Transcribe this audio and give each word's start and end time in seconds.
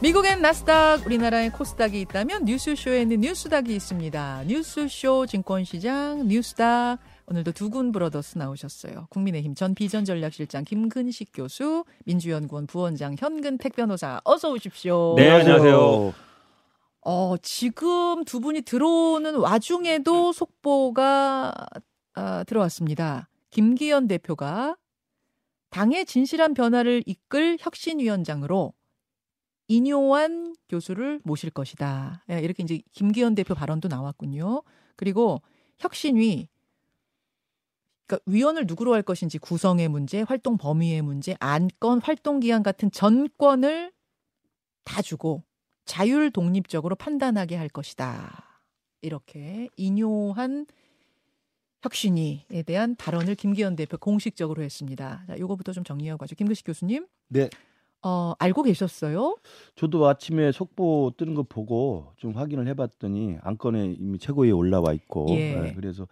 미국엔 0.00 0.40
나스닥, 0.42 1.04
우리나라엔 1.06 1.50
코스닥이 1.50 2.00
있다면 2.02 2.44
뉴스쇼에는 2.44 3.20
뉴스닥이 3.20 3.74
있습니다. 3.74 4.44
뉴스쇼 4.46 5.26
증권시장 5.26 6.28
뉴스닥. 6.28 7.00
오늘도 7.26 7.52
두 7.52 7.68
군 7.70 7.90
브러더스 7.90 8.38
나오셨어요. 8.38 9.08
국민의힘 9.10 9.54
전 9.56 9.74
비전전략실장 9.74 10.64
김근식 10.64 11.30
교수, 11.34 11.84
민주연구원 12.06 12.66
부원장 12.68 13.16
현근택 13.18 13.74
변호사. 13.74 14.20
어서 14.24 14.50
오십시오. 14.52 15.14
네, 15.16 15.28
안녕하세요. 15.30 16.14
어, 17.04 17.34
지금 17.42 18.24
두 18.24 18.38
분이 18.40 18.62
들어오는 18.62 19.34
와중에도 19.34 20.32
속보가 20.32 21.54
아, 22.14 22.44
들어왔습니다. 22.44 23.28
김기현 23.50 24.06
대표가 24.06 24.76
당의 25.70 26.06
진실한 26.06 26.54
변화를 26.54 27.02
이끌 27.04 27.56
혁신위원장으로 27.60 28.72
인요한 29.68 30.56
교수를 30.68 31.20
모실 31.24 31.50
것이다. 31.50 32.24
예, 32.30 32.40
이렇게 32.40 32.62
이제 32.62 32.80
김기현 32.92 33.34
대표 33.34 33.54
발언도 33.54 33.88
나왔군요. 33.88 34.62
그리고 34.96 35.42
혁신위 35.78 36.48
그러니까 38.06 38.24
위원을 38.26 38.64
누구로 38.66 38.94
할 38.94 39.02
것인지 39.02 39.38
구성의 39.38 39.88
문제, 39.88 40.22
활동 40.22 40.56
범위의 40.56 41.02
문제, 41.02 41.36
안건, 41.40 42.00
활동 42.00 42.40
기한 42.40 42.62
같은 42.62 42.90
전권을 42.90 43.92
다 44.84 45.02
주고 45.02 45.44
자율 45.84 46.30
독립적으로 46.30 46.96
판단하게 46.96 47.56
할 47.56 47.68
것이다. 47.68 48.62
이렇게 49.02 49.68
인요한 49.76 50.66
혁신위에 51.82 52.62
대한 52.66 52.96
발언을 52.96 53.34
김기현 53.34 53.76
대표 53.76 53.98
공식적으로 53.98 54.62
했습니다. 54.62 55.24
자, 55.26 55.38
요거부터 55.38 55.72
좀 55.72 55.84
정리하고 55.84 56.18
가죠. 56.18 56.34
김근식 56.34 56.66
교수님. 56.66 57.06
네. 57.28 57.48
어, 58.02 58.34
알고 58.38 58.62
계셨어요? 58.62 59.36
저도 59.74 60.06
아침에 60.06 60.52
속보 60.52 61.14
뜨는 61.16 61.34
거 61.34 61.42
보고 61.42 62.12
좀 62.16 62.32
확인을 62.32 62.68
해봤더니 62.68 63.36
안건에 63.42 63.96
이미 63.98 64.18
최고위에 64.18 64.52
올라와 64.52 64.92
있고 64.92 65.26
예. 65.30 65.54
네, 65.60 65.72
그래서 65.74 66.06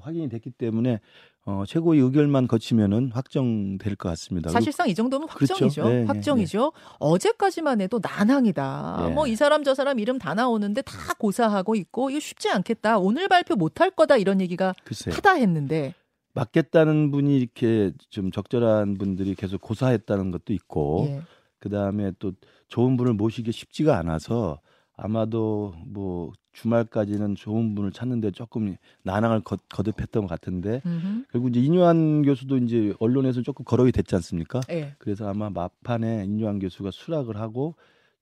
확인이 0.00 0.28
됐기 0.28 0.50
때문에 0.50 1.00
어, 1.44 1.62
최고위 1.66 2.00
의결만 2.00 2.48
거치면은 2.48 3.12
확정될 3.12 3.94
것 3.96 4.08
같습니다. 4.10 4.50
사실상 4.50 4.88
이 4.88 4.94
정도면 4.94 5.28
그렇죠. 5.28 5.54
확정이죠. 5.54 5.84
네, 5.84 6.00
네, 6.00 6.04
확정이죠. 6.04 6.72
어제까지만 6.98 7.80
해도 7.80 8.00
난항이다. 8.02 9.04
네. 9.06 9.14
뭐이 9.14 9.36
사람 9.36 9.62
저 9.62 9.74
사람 9.74 10.00
이름 10.00 10.18
다 10.18 10.34
나오는데 10.34 10.82
다 10.82 10.92
고사하고 11.18 11.76
있고 11.76 12.10
이거 12.10 12.18
쉽지 12.18 12.50
않겠다. 12.50 12.98
오늘 12.98 13.28
발표 13.28 13.54
못할 13.54 13.90
거다 13.90 14.16
이런 14.16 14.40
얘기가 14.40 14.74
글쎄 14.84 15.12
하다 15.12 15.34
했는데 15.34 15.94
맞겠다는 16.36 17.10
분이 17.10 17.38
이렇게 17.38 17.92
좀 18.10 18.30
적절한 18.30 18.98
분들이 18.98 19.34
계속 19.34 19.60
고사했다는 19.62 20.30
것도 20.30 20.52
있고 20.52 21.06
예. 21.08 21.22
그 21.58 21.70
다음에 21.70 22.12
또 22.18 22.32
좋은 22.68 22.98
분을 22.98 23.14
모시기 23.14 23.52
쉽지가 23.52 23.96
않아서 23.98 24.60
아마도 24.98 25.74
뭐 25.86 26.32
주말까지는 26.52 27.36
좋은 27.36 27.74
분을 27.74 27.90
찾는데 27.90 28.30
조금 28.32 28.76
난항을 29.02 29.40
거, 29.40 29.56
거듭했던 29.70 30.22
것 30.22 30.28
같은데 30.28 30.82
음흠. 30.84 31.24
결국 31.32 31.48
이제 31.48 31.60
인유한 31.60 32.22
교수도 32.22 32.58
이제 32.58 32.94
언론에서 32.98 33.40
조금 33.42 33.64
거론이 33.64 33.92
됐지 33.92 34.14
않습니까? 34.14 34.60
예. 34.70 34.94
그래서 34.98 35.28
아마 35.28 35.48
막판에 35.48 36.24
인유한 36.24 36.58
교수가 36.58 36.90
수락을 36.92 37.38
하고 37.38 37.76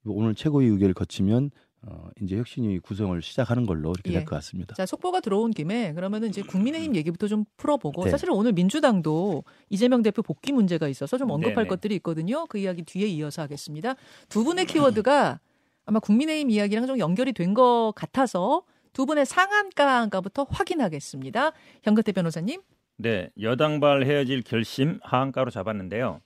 오늘 0.04 0.34
최고위 0.34 0.66
의결을 0.66 0.94
거치면 0.94 1.50
어, 1.86 2.08
이제 2.22 2.36
혁신위 2.38 2.78
구성을 2.78 3.20
시작하는 3.20 3.66
걸로 3.66 3.90
이렇게 3.90 4.10
예. 4.10 4.14
될것 4.18 4.30
같습니다. 4.38 4.74
자, 4.74 4.86
속보가 4.86 5.20
들어온 5.20 5.50
김에 5.50 5.92
그러면은 5.92 6.28
이제 6.28 6.40
국민의힘 6.42 6.96
얘기부터 6.96 7.28
좀 7.28 7.44
풀어보고 7.56 8.04
네. 8.04 8.10
사실은 8.10 8.34
오늘 8.34 8.52
민주당도 8.52 9.44
이재명 9.68 10.02
대표 10.02 10.22
복귀 10.22 10.52
문제가 10.52 10.88
있어서 10.88 11.18
좀 11.18 11.30
언급할 11.30 11.54
네네. 11.54 11.68
것들이 11.68 11.94
있거든요. 11.96 12.46
그 12.46 12.58
이야기 12.58 12.82
뒤에 12.82 13.06
이어서 13.08 13.42
하겠습니다. 13.42 13.96
두 14.28 14.44
분의 14.44 14.66
키워드가 14.66 15.40
아마 15.84 15.98
국민의힘 16.00 16.50
이야기랑 16.50 16.86
좀 16.86 16.98
연결이 16.98 17.32
된 17.32 17.54
것 17.54 17.92
같아서 17.94 18.62
두 18.92 19.06
분의 19.06 19.26
상한가부터 19.26 20.46
확인하겠습니다. 20.48 21.52
현근태 21.82 22.12
변호사님. 22.12 22.62
네, 22.96 23.28
여당발 23.40 24.04
헤어질 24.06 24.42
결심 24.42 24.98
하한가로 25.02 25.50
잡았는데요. 25.50 26.20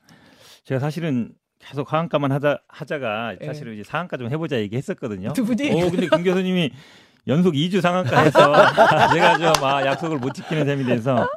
제가 0.64 0.78
사실은 0.78 1.32
계속 1.68 1.92
하한가만 1.92 2.32
하자 2.32 2.58
하자가 2.66 3.36
예. 3.40 3.46
사실은 3.46 3.74
이제 3.74 3.84
상한가 3.84 4.16
좀 4.16 4.30
해보자 4.30 4.58
얘기했었거든요. 4.58 5.32
두 5.34 5.44
분이? 5.44 5.70
오, 5.72 5.90
근데 5.90 6.08
김 6.08 6.24
교수님이 6.24 6.70
연속 7.26 7.52
2주 7.54 7.82
상한가해서 7.82 8.38
제가 9.12 9.36
좀 9.36 9.64
아, 9.64 9.84
약속을 9.84 10.18
못 10.18 10.32
지키는 10.32 10.64
셈이 10.64 10.84
돼서 10.84 11.28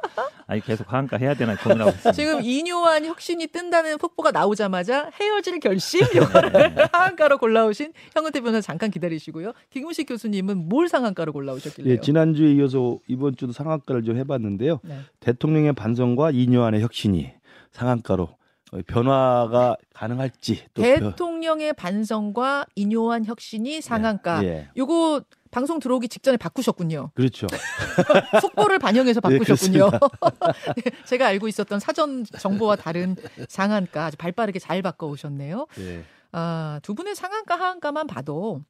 아니 0.46 0.62
계속 0.62 0.90
하한가 0.90 1.18
해야 1.18 1.34
되나 1.34 1.54
고민하고 1.56 1.90
있습니다. 1.90 2.12
지금 2.12 2.40
이뇨한 2.42 3.04
혁신이 3.04 3.48
뜬다는 3.48 3.98
속보가 3.98 4.30
나오자마자 4.30 5.10
헤어질 5.20 5.60
결심 5.60 6.06
이거를 6.06 6.88
하한가로 6.92 7.36
골라오신 7.38 7.92
현근태 8.14 8.40
변호사 8.40 8.62
잠깐 8.62 8.90
기다리시고요. 8.90 9.52
김우식 9.68 10.08
교수님은 10.08 10.68
뭘 10.68 10.88
상한가로 10.88 11.32
골라오셨길래요? 11.34 11.92
예, 11.92 12.00
지난주에 12.00 12.52
이어서 12.52 12.98
이번 13.06 13.36
주도 13.36 13.52
상한가를 13.52 14.02
좀 14.04 14.16
해봤는데요. 14.16 14.80
네. 14.82 14.98
대통령의 15.20 15.74
반성과 15.74 16.30
인유한의 16.30 16.80
혁신이 16.80 17.32
상한가로 17.72 18.24
어, 18.24 18.41
변화가 18.86 19.76
가능할지 19.94 20.64
또 20.74 20.82
변- 20.82 21.10
대통령의 21.10 21.72
반성과 21.74 22.66
인요한 22.74 23.24
혁신이 23.24 23.80
상한가. 23.82 24.42
예, 24.44 24.68
요거 24.76 25.22
방송 25.50 25.78
들어오기 25.78 26.08
직전에 26.08 26.38
바꾸셨군요. 26.38 27.10
그렇죠. 27.14 27.46
속보를 28.40 28.78
반영해서 28.78 29.20
네, 29.20 29.38
바꾸셨군요. 29.38 29.90
네, 30.76 30.90
제가 31.04 31.26
알고 31.26 31.46
있었던 31.48 31.78
사전 31.78 32.24
정보와 32.24 32.76
다른 32.76 33.16
상한가 33.48 34.06
아주 34.06 34.16
발빠르게 34.16 34.58
잘 34.58 34.80
바꿔 34.80 35.06
오셨네요. 35.08 35.66
예. 35.78 36.04
아, 36.32 36.80
두 36.82 36.94
분의 36.94 37.14
상한가 37.14 37.56
하한가만 37.56 38.06
봐도 38.06 38.62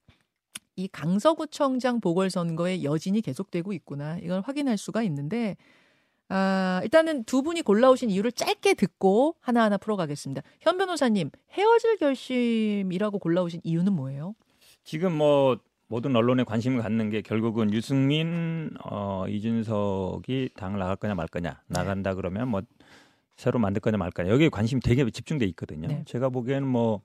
이 0.74 0.88
강서구청장 0.88 2.00
보궐선거의 2.00 2.82
여진이 2.82 3.20
계속되고 3.20 3.72
있구나. 3.74 4.18
이걸 4.18 4.41
확인할 4.44 4.76
수가 4.76 5.02
있는데 5.04 5.56
아, 6.34 6.81
일단은 6.82 7.25
두 7.25 7.43
분이 7.43 7.60
골라오신 7.60 8.09
이유를 8.09 8.32
짧게 8.32 8.72
듣고 8.72 9.37
하나하나 9.41 9.76
풀어가겠습니다. 9.76 10.41
현 10.60 10.78
변호사님, 10.78 11.31
헤어질 11.53 11.98
결심이라고 11.98 13.19
골라오신 13.19 13.60
이유는 13.65 13.93
뭐예요? 13.93 14.34
지금 14.82 15.12
뭐 15.12 15.59
모든 15.88 16.16
언론에 16.16 16.42
관심을 16.44 16.81
갖는 16.81 17.10
게 17.10 17.21
결국은 17.21 17.75
유승민, 17.75 18.71
어, 18.82 19.26
이준석이 19.28 20.53
당을 20.56 20.78
나갈 20.78 20.97
거냐 20.97 21.15
말 21.15 21.28
거냐 21.28 21.60
나간다 21.66 22.15
그러면 22.15 22.48
뭐 22.48 22.62
새로 23.37 23.59
만들 23.59 23.82
거냐 23.82 23.98
말 23.98 24.10
거냐 24.10 24.31
여기에 24.31 24.48
관심이 24.48 24.81
되게 24.81 25.09
집중돼 25.10 25.44
있거든요. 25.48 25.88
네. 25.88 26.03
제가 26.06 26.31
보기에는 26.31 26.66
뭐 26.66 27.03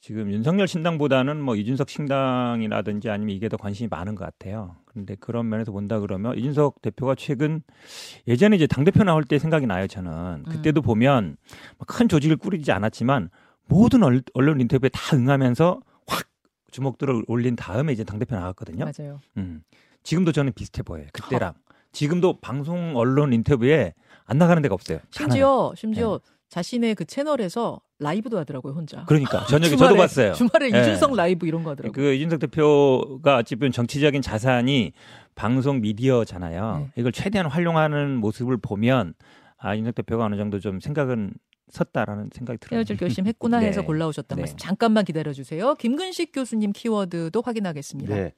지금 0.00 0.32
윤석열 0.32 0.66
신당보다는 0.66 1.40
뭐 1.42 1.56
이준석 1.56 1.90
신당이라든지 1.90 3.10
아니면 3.10 3.36
이게 3.36 3.50
더 3.50 3.58
관심이 3.58 3.88
많은 3.90 4.14
것 4.14 4.24
같아요. 4.24 4.76
그런데 4.86 5.14
그런 5.16 5.48
면에서 5.48 5.72
본다 5.72 6.00
그러면 6.00 6.36
이준석 6.38 6.80
대표가 6.80 7.14
최근 7.14 7.62
예전에 8.26 8.56
이제 8.56 8.66
당 8.66 8.84
대표 8.84 9.04
나올 9.04 9.24
때 9.24 9.38
생각이 9.38 9.66
나요. 9.66 9.86
저는 9.86 10.44
그때도 10.44 10.80
보면 10.80 11.36
뭐큰 11.78 12.08
조직을 12.08 12.36
꾸리지 12.38 12.72
않았지만 12.72 13.28
모든 13.66 14.02
얼- 14.02 14.22
언론 14.32 14.60
인터뷰에 14.60 14.88
다 14.88 15.14
응하면서 15.16 15.80
확 16.06 16.26
주목도를 16.70 17.24
올린 17.28 17.54
다음에 17.54 17.92
이제 17.92 18.02
당 18.02 18.18
대표 18.18 18.34
나갔거든요. 18.36 18.86
맞아요. 18.86 19.20
음. 19.36 19.62
지금도 20.02 20.32
저는 20.32 20.54
비슷해 20.54 20.82
보여요. 20.82 21.08
그때랑 21.12 21.52
지금도 21.92 22.40
방송 22.40 22.96
언론 22.96 23.34
인터뷰에 23.34 23.92
안 24.24 24.38
나가는 24.38 24.62
데가 24.62 24.74
없어요. 24.74 25.00
심지어 25.10 25.72
심지어 25.76 26.18
자신의 26.54 26.96
그 26.96 27.04
채널에서 27.04 27.80
라이브도 28.00 28.36
하더라고요 28.38 28.72
혼자. 28.74 29.04
그러니까 29.06 29.46
저녁에 29.46 29.74
주말에- 29.74 29.78
저도 29.78 29.96
봤어요. 29.96 30.32
주말에 30.34 30.66
예. 30.74 30.80
이준석 30.80 31.14
라이브 31.14 31.46
이런 31.46 31.62
거 31.62 31.70
하더라고요. 31.70 31.92
그 31.92 32.12
이준석 32.14 32.40
대표가 32.40 33.36
어찌 33.36 33.56
보면 33.56 33.72
정치적인 33.72 34.20
자산이 34.20 34.92
방송 35.34 35.80
미디어잖아요. 35.80 36.78
네. 36.78 36.92
이걸 37.00 37.12
최대한 37.12 37.46
활용하는 37.48 38.16
모습을 38.16 38.56
보면 38.58 39.14
아 39.58 39.74
이준석 39.74 39.94
대표가 39.94 40.24
어느 40.24 40.36
정도 40.36 40.58
좀 40.58 40.80
생각은 40.80 41.32
섰다라는 41.68 42.30
생각이 42.34 42.58
들어요. 42.58 42.78
헤어질 42.78 42.96
결심했구나 42.96 43.58
해서 43.62 43.80
네. 43.82 43.86
골라오셨던 43.86 44.36
네. 44.36 44.42
말씀 44.42 44.56
잠깐만 44.58 45.04
기다려 45.04 45.32
주세요. 45.32 45.74
김근식 45.76 46.32
교수님 46.34 46.72
키워드도 46.72 47.42
확인하겠습니다. 47.44 48.12
네. 48.14 48.32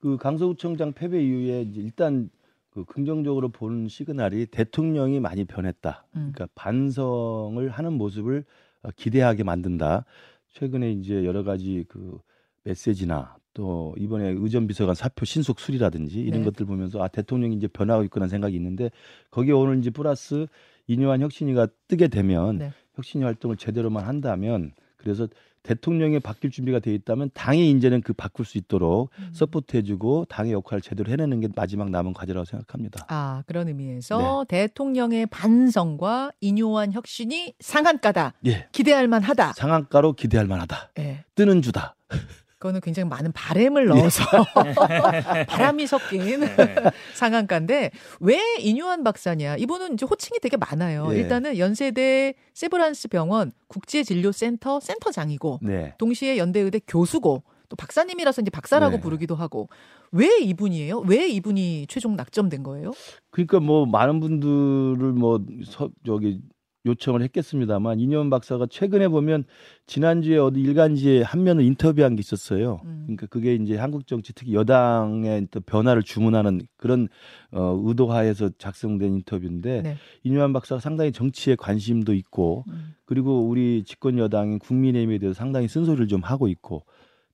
그 0.00 0.16
강서구청장 0.16 0.92
패배 0.92 1.20
이후에 1.20 1.66
일단 1.74 2.30
그 2.78 2.84
긍정적으로 2.84 3.48
보는 3.48 3.88
시그널이 3.88 4.46
대통령이 4.46 5.18
많이 5.18 5.44
변했다. 5.44 6.06
음. 6.14 6.32
그러니까 6.32 6.46
반성을 6.54 7.68
하는 7.68 7.92
모습을 7.94 8.44
어, 8.82 8.90
기대하게 8.94 9.42
만든다. 9.42 10.04
최근에 10.52 10.92
이제 10.92 11.24
여러 11.24 11.42
가지 11.42 11.84
그 11.88 12.20
메시지나 12.62 13.36
또 13.52 13.96
이번에 13.98 14.28
의전 14.38 14.68
비서관 14.68 14.94
사표 14.94 15.24
신속 15.24 15.58
수리라든지 15.58 16.20
이런 16.20 16.40
네. 16.40 16.44
것들 16.44 16.66
보면서 16.66 17.02
아 17.02 17.08
대통령이 17.08 17.56
이제 17.56 17.66
변하고 17.66 18.04
있구나 18.04 18.28
생각이 18.28 18.54
있는데 18.54 18.90
거기에 19.32 19.52
오늘 19.52 19.78
이제 19.78 19.90
플러스 19.90 20.46
인요한 20.86 21.20
혁신이가 21.20 21.66
뜨게 21.88 22.06
되면 22.06 22.58
네. 22.58 22.72
혁신이 22.94 23.24
활동을 23.24 23.56
제대로만 23.56 24.04
한다면 24.04 24.70
그래서 24.96 25.26
대통령이 25.62 26.20
바뀔 26.20 26.50
준비가 26.50 26.78
돼 26.78 26.94
있다면 26.94 27.30
당이 27.34 27.70
이제는 27.72 28.00
그 28.02 28.12
바꿀 28.12 28.44
수 28.44 28.58
있도록 28.58 29.10
음. 29.18 29.30
서포트해주고 29.32 30.26
당의 30.28 30.52
역할을 30.52 30.80
제대로 30.80 31.10
해내는 31.10 31.40
게 31.40 31.48
마지막 31.54 31.90
남은 31.90 32.12
과제라고 32.14 32.44
생각합니다. 32.44 33.06
아 33.08 33.42
그런 33.46 33.68
의미에서 33.68 34.46
대통령의 34.48 35.26
반성과 35.26 36.32
인요한 36.40 36.92
혁신이 36.92 37.54
상한가다. 37.60 38.34
예, 38.46 38.68
기대할 38.72 39.08
만하다. 39.08 39.52
상한가로 39.54 40.14
기대할 40.14 40.46
만하다. 40.46 40.90
예. 40.98 41.24
뜨는 41.34 41.62
주다. 41.62 41.94
그거는 42.58 42.80
굉장히 42.80 43.08
많은 43.08 43.32
바램을 43.32 43.86
넣어서 43.86 44.24
바람이 45.48 45.86
섞인 45.86 46.40
네. 46.40 46.56
상한가인데 47.14 47.92
왜 48.20 48.38
이뇨한 48.58 49.04
박사냐? 49.04 49.56
이분은 49.56 49.94
이제 49.94 50.04
호칭이 50.04 50.40
되게 50.40 50.56
많아요. 50.56 51.08
예. 51.12 51.18
일단은 51.18 51.56
연세대 51.56 52.34
세브란스 52.54 53.08
병원 53.08 53.52
국제진료센터 53.68 54.80
센터장이고 54.80 55.60
네. 55.62 55.94
동시에 55.98 56.36
연대의대 56.36 56.80
교수고 56.88 57.44
또 57.68 57.76
박사님이라서 57.76 58.42
이제 58.42 58.50
박사라고 58.50 58.96
네. 58.96 59.00
부르기도 59.00 59.36
하고 59.36 59.68
왜 60.10 60.38
이분이에요? 60.40 61.00
왜 61.00 61.28
이분이 61.28 61.86
최종 61.88 62.16
낙점된 62.16 62.64
거예요? 62.64 62.92
그러니까 63.30 63.60
뭐 63.60 63.86
많은 63.86 64.18
분들을 64.20 65.12
뭐 65.12 65.44
서, 65.64 65.90
저기 66.04 66.40
요청을 66.88 67.22
했겠습니다만 67.22 68.00
이년 68.00 68.30
박사가 68.30 68.66
최근에 68.70 69.08
보면 69.08 69.44
지난주에 69.86 70.38
어디 70.38 70.60
일간지에 70.60 71.22
한 71.22 71.44
면을 71.44 71.64
인터뷰한 71.64 72.16
게 72.16 72.20
있었어요. 72.20 72.80
음. 72.84 73.02
그러니까 73.06 73.26
그게 73.26 73.54
이제 73.54 73.76
한국 73.76 74.06
정치 74.06 74.32
특히 74.34 74.54
여당의 74.54 75.48
또 75.50 75.60
변화를 75.60 76.02
주문하는 76.02 76.62
그런 76.76 77.08
어, 77.52 77.80
의도하에서 77.84 78.50
작성된 78.58 79.14
인터뷰인데 79.14 79.82
네. 79.82 79.96
이뇨한 80.24 80.52
박사가 80.52 80.80
상당히 80.80 81.12
정치에 81.12 81.54
관심도 81.54 82.14
있고 82.14 82.64
음. 82.68 82.94
그리고 83.04 83.48
우리 83.48 83.84
집권 83.84 84.18
여당인 84.18 84.58
국민의힘에 84.58 85.18
대해서 85.18 85.36
상당히 85.36 85.68
쓴소리를 85.68 86.08
좀 86.08 86.22
하고 86.22 86.48
있고 86.48 86.84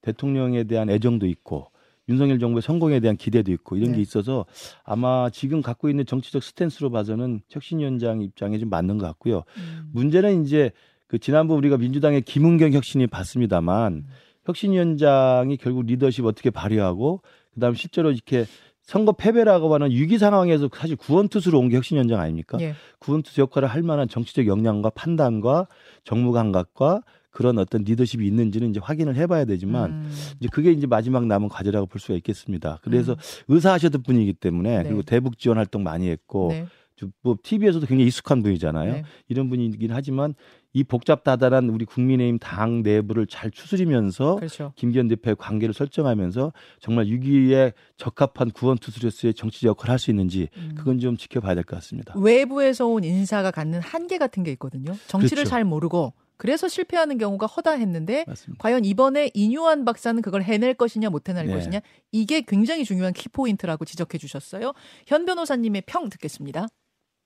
대통령에 0.02 0.64
대한 0.64 0.90
애정도 0.90 1.26
있고 1.26 1.68
윤석열 2.08 2.38
정부의 2.38 2.62
성공에 2.62 3.00
대한 3.00 3.16
기대도 3.16 3.50
있고 3.52 3.76
이런 3.76 3.90
네. 3.90 3.96
게 3.96 4.02
있어서 4.02 4.44
아마 4.84 5.30
지금 5.30 5.62
갖고 5.62 5.88
있는 5.88 6.04
정치적 6.06 6.42
스탠스로 6.42 6.90
봐서는 6.90 7.40
혁신위원장 7.48 8.20
입장에 8.22 8.58
좀 8.58 8.68
맞는 8.68 8.98
것 8.98 9.06
같고요. 9.06 9.44
음. 9.56 9.90
문제는 9.92 10.44
이제 10.44 10.70
그 11.06 11.18
지난번 11.18 11.56
우리가 11.58 11.76
민주당의 11.78 12.22
김은경 12.22 12.72
혁신이 12.72 13.06
봤습니다만 13.06 13.92
음. 13.92 14.06
혁신위원장이 14.46 15.56
결국 15.56 15.86
리더십 15.86 16.24
어떻게 16.26 16.50
발휘하고 16.50 17.22
그다음 17.54 17.74
실제로 17.74 18.10
이렇게 18.10 18.44
선거 18.82 19.12
패배라고 19.12 19.72
하는 19.72 19.90
위기 19.90 20.18
상황에서 20.18 20.68
사실 20.74 20.96
구원투수로 20.96 21.58
온 21.58 21.68
게 21.70 21.76
혁신위원장 21.76 22.20
아닙니까? 22.20 22.58
예. 22.60 22.74
구원투수 22.98 23.40
역할을 23.40 23.68
할 23.68 23.82
만한 23.82 24.08
정치적 24.08 24.46
역량과 24.46 24.90
판단과 24.90 25.68
정무 26.04 26.32
감각과 26.32 27.02
그런 27.34 27.58
어떤 27.58 27.82
리더십이 27.82 28.26
있는지는 28.26 28.70
이제 28.70 28.80
확인을 28.82 29.16
해봐야 29.16 29.44
되지만 29.44 29.90
음. 29.90 30.10
이제 30.38 30.48
그게 30.50 30.70
이제 30.70 30.86
마지막 30.86 31.26
남은 31.26 31.48
과제라고 31.48 31.86
볼 31.86 32.00
수가 32.00 32.14
있겠습니다. 32.14 32.78
그래서 32.82 33.12
음. 33.12 33.16
의사하셨던 33.48 34.02
분이기 34.02 34.32
때문에 34.34 34.78
네. 34.78 34.82
그리고 34.84 35.02
대북 35.02 35.38
지원 35.38 35.58
활동 35.58 35.82
많이 35.82 36.08
했고 36.08 36.48
네. 36.50 36.66
좀뭐 36.96 37.36
TV에서도 37.42 37.84
굉장히 37.86 38.06
익숙한 38.06 38.40
분이잖아요. 38.44 38.92
네. 38.92 39.02
이런 39.26 39.48
분이긴 39.48 39.90
하지만 39.92 40.34
이 40.72 40.84
복잡다단한 40.84 41.68
우리 41.70 41.84
국민의힘 41.84 42.38
당 42.38 42.82
내부를 42.84 43.26
잘 43.26 43.50
추스리면서 43.50 44.36
그렇죠. 44.36 44.72
김기현 44.76 45.08
대표의 45.08 45.34
관계를 45.36 45.74
설정하면서 45.74 46.52
정말 46.80 47.06
위기에 47.06 47.72
적합한 47.96 48.52
구원 48.52 48.78
투수로서의 48.78 49.34
정치 49.34 49.66
역할을 49.66 49.90
할 49.90 49.98
수 49.98 50.10
있는지 50.12 50.48
음. 50.56 50.74
그건 50.76 51.00
좀 51.00 51.16
지켜봐야 51.16 51.56
될 51.56 51.64
것 51.64 51.74
같습니다. 51.76 52.14
외부에서 52.16 52.86
온 52.86 53.02
인사가 53.02 53.50
갖는 53.50 53.80
한계 53.80 54.16
같은 54.18 54.44
게 54.44 54.52
있거든요. 54.52 54.92
정치를 55.08 55.42
그렇죠. 55.42 55.50
잘 55.50 55.64
모르고 55.64 56.12
그래서 56.44 56.68
실패하는 56.68 57.16
경우가 57.16 57.46
허다했는데 57.46 58.24
맞습니다. 58.26 58.62
과연 58.62 58.84
이번에 58.84 59.30
이뇨한 59.32 59.86
박사는 59.86 60.20
그걸 60.20 60.42
해낼 60.42 60.74
것이냐 60.74 61.08
못 61.08 61.30
해낼 61.30 61.46
네. 61.46 61.54
것이냐 61.54 61.80
이게 62.12 62.42
굉장히 62.42 62.84
중요한 62.84 63.14
키포인트라고 63.14 63.86
지적해 63.86 64.18
주셨어요. 64.18 64.74
현 65.06 65.24
변호사님의 65.24 65.84
평 65.86 66.10
듣겠습니다. 66.10 66.66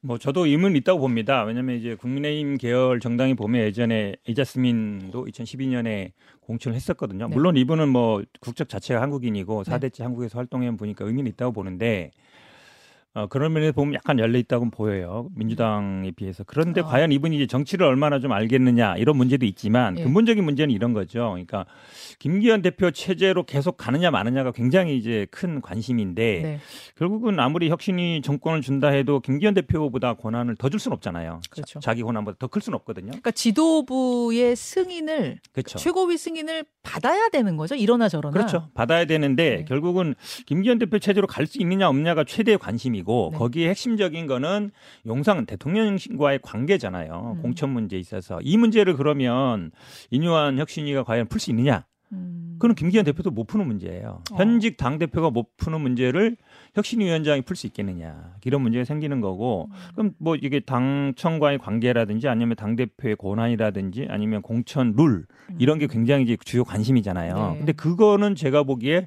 뭐 0.02 0.18
저도 0.18 0.46
의문이 0.46 0.78
있다고 0.78 1.00
봅니다. 1.00 1.42
왜냐하면 1.42 1.76
이제 1.76 1.96
국민의힘 1.96 2.58
계열 2.58 3.00
정당이 3.00 3.34
보면 3.34 3.62
예전에 3.62 4.14
이자스민도 4.28 5.24
2012년에 5.26 6.12
공천을 6.38 6.76
했었거든요. 6.76 7.26
네. 7.26 7.34
물론 7.34 7.56
이분은 7.56 7.88
뭐 7.88 8.22
국적 8.38 8.68
자체가 8.68 9.02
한국인이고 9.02 9.64
네. 9.64 9.72
4대째 9.72 10.04
한국에서 10.04 10.38
활동해 10.38 10.70
보니까 10.76 11.04
의미는 11.04 11.32
있다고 11.32 11.50
보는데 11.50 12.12
어, 13.18 13.26
그런 13.26 13.52
면에서 13.52 13.72
보면 13.72 13.94
약간 13.94 14.18
열려 14.18 14.38
있다고 14.38 14.70
보여요. 14.70 15.28
민주당에 15.34 16.12
비해서. 16.12 16.44
그런데 16.46 16.80
아. 16.82 16.84
과연 16.84 17.10
이분이 17.10 17.34
이제 17.36 17.46
정치를 17.46 17.84
얼마나 17.84 18.20
좀 18.20 18.30
알겠느냐 18.32 18.96
이런 18.96 19.16
문제도 19.16 19.44
있지만 19.44 19.98
예. 19.98 20.04
근본적인 20.04 20.44
문제는 20.44 20.72
이런 20.72 20.92
거죠. 20.92 21.30
그러니까 21.30 21.66
김기현 22.20 22.62
대표 22.62 22.90
체제로 22.92 23.42
계속 23.42 23.76
가느냐 23.76 24.10
마느냐가 24.12 24.52
굉장히 24.52 24.96
이제 24.96 25.26
큰 25.32 25.60
관심인데 25.60 26.40
네. 26.42 26.58
결국은 26.96 27.40
아무리 27.40 27.68
혁신이 27.70 28.22
정권을 28.22 28.60
준다 28.60 28.88
해도 28.88 29.18
김기현 29.20 29.54
대표보다 29.54 30.14
권한을 30.14 30.54
더 30.56 30.68
줄 30.68 30.78
수는 30.78 30.94
없잖아요. 30.96 31.40
그렇죠. 31.50 31.80
자, 31.80 31.94
기 31.94 32.02
권한보다 32.02 32.36
더 32.38 32.46
클 32.48 32.62
수는 32.62 32.76
없거든요. 32.76 33.08
그러니까 33.08 33.30
지도부의 33.30 34.54
승인을 34.54 35.40
그렇죠. 35.52 35.78
최고위 35.78 36.16
승인을 36.18 36.64
받아야 36.82 37.28
되는 37.30 37.56
거죠. 37.56 37.74
이러나 37.74 38.08
저러나. 38.08 38.32
그렇죠. 38.32 38.68
받아야 38.74 39.04
되는데 39.06 39.56
네. 39.58 39.64
결국은 39.64 40.14
김기현 40.46 40.78
대표 40.78 40.98
체제로 40.98 41.26
갈 41.26 41.48
수 41.48 41.58
있느냐 41.62 41.88
없느냐가 41.88 42.24
최대의 42.24 42.58
관심이고 42.58 43.07
네. 43.32 43.38
거기에 43.38 43.68
핵심적인 43.70 44.26
거는 44.26 44.70
용상 45.06 45.46
대통령과의 45.46 46.40
관계잖아요. 46.42 47.36
음. 47.36 47.42
공천 47.42 47.70
문제에 47.70 47.98
있어서 47.98 48.38
이 48.42 48.56
문제를 48.56 48.96
그러면 48.96 49.70
인요한 50.10 50.58
혁신위가 50.58 51.04
과연 51.04 51.26
풀 51.28 51.40
수 51.40 51.50
있느냐? 51.50 51.84
음. 52.12 52.56
그건 52.58 52.74
김기현 52.74 53.04
대표도 53.04 53.30
못 53.30 53.46
푸는 53.46 53.66
문제예요. 53.66 54.22
어. 54.32 54.36
현직 54.36 54.76
당 54.76 54.98
대표가 54.98 55.30
못 55.30 55.56
푸는 55.58 55.80
문제를 55.80 56.36
혁신위원장이 56.74 57.42
풀 57.42 57.54
수 57.54 57.66
있겠느냐 57.66 58.34
이런 58.44 58.62
문제가 58.62 58.84
생기는 58.84 59.20
거고 59.20 59.68
그럼 59.94 60.12
뭐 60.18 60.34
이게 60.34 60.60
당청과의 60.60 61.58
관계라든지 61.58 62.28
아니면 62.28 62.56
당 62.56 62.76
대표의 62.76 63.16
권한이라든지 63.16 64.06
아니면 64.08 64.42
공천 64.42 64.94
룰 64.96 65.26
이런 65.58 65.78
게 65.78 65.86
굉장히 65.86 66.24
이제 66.24 66.36
주요 66.44 66.64
관심이잖아요. 66.64 67.34
음. 67.34 67.52
네. 67.52 67.58
근데 67.58 67.72
그거는 67.72 68.34
제가 68.34 68.62
보기에 68.64 69.06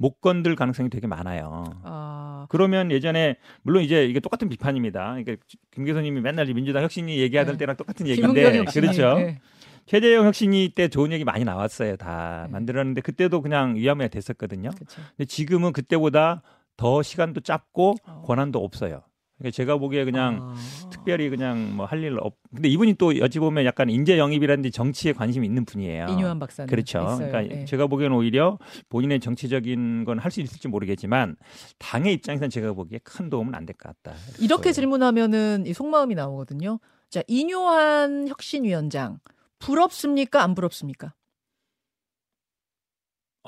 못 0.00 0.22
건들 0.22 0.56
가능성이 0.56 0.88
되게 0.88 1.06
많아요. 1.06 1.64
아, 1.82 2.46
그러면 2.48 2.90
예전에 2.90 3.36
물론 3.60 3.82
이제 3.82 4.06
이게 4.06 4.18
똑같은 4.18 4.48
비판입니다. 4.48 5.10
그러니까 5.10 5.36
김 5.70 5.84
교수님이 5.84 6.22
맨날 6.22 6.46
민주당 6.46 6.82
혁신이 6.82 7.18
얘기하던 7.18 7.54
네. 7.54 7.58
때랑 7.58 7.76
똑같은 7.76 8.08
얘기인데 8.08 8.64
그렇죠. 8.64 9.18
네. 9.18 9.40
최재형 9.84 10.24
혁신이 10.24 10.72
때 10.74 10.88
좋은 10.88 11.12
얘기 11.12 11.24
많이 11.24 11.44
나왔어요. 11.44 11.96
다 11.98 12.44
네. 12.46 12.52
만들었는데 12.52 13.02
그때도 13.02 13.42
그냥 13.42 13.76
위험해 13.76 14.08
됐었거든요. 14.08 14.70
그렇죠. 14.70 15.02
근데 15.16 15.26
지금은 15.26 15.74
그때보다 15.74 16.40
더 16.78 17.02
시간도 17.02 17.42
짧고 17.42 17.96
어. 18.06 18.22
권한도 18.24 18.64
없어요. 18.64 19.02
그러니까 19.40 19.56
제가 19.56 19.78
보기에 19.78 20.04
그냥 20.04 20.38
아. 20.42 20.54
특별히 20.90 21.30
그냥 21.30 21.74
뭐 21.76 21.86
할 21.86 22.00
일 22.04 22.16
없. 22.20 22.34
근데 22.54 22.68
이분이 22.68 22.94
또 22.94 23.16
여지 23.18 23.38
보면 23.38 23.64
약간 23.64 23.88
인재 23.90 24.18
영입이라든지 24.18 24.70
정치에 24.70 25.12
관심이 25.14 25.46
있는 25.46 25.64
분이에요. 25.64 26.06
이뇨한 26.10 26.38
박사는 26.38 26.68
그렇죠. 26.68 26.98
있어요. 27.00 27.16
그러니까 27.30 27.56
예. 27.56 27.64
제가 27.64 27.86
보기에는 27.86 28.14
오히려 28.16 28.58
본인의 28.90 29.20
정치적인 29.20 30.04
건 30.04 30.18
할 30.18 30.30
수 30.30 30.40
있을지 30.42 30.68
모르겠지만 30.68 31.36
당의 31.78 32.12
입장에서는 32.14 32.50
제가 32.50 32.74
보기에 32.74 33.00
큰 33.02 33.30
도움은 33.30 33.54
안 33.54 33.64
될 33.66 33.74
것 33.78 33.88
같다. 34.02 34.16
이렇게 34.38 34.64
보여요. 34.64 34.72
질문하면은 34.74 35.64
이 35.66 35.72
속마음이 35.72 36.14
나오거든요. 36.14 36.78
자, 37.08 37.22
이뇨한 37.26 38.28
혁신위원장 38.28 39.18
부럽습니까? 39.58 40.42
안 40.42 40.54
부럽습니까? 40.54 41.14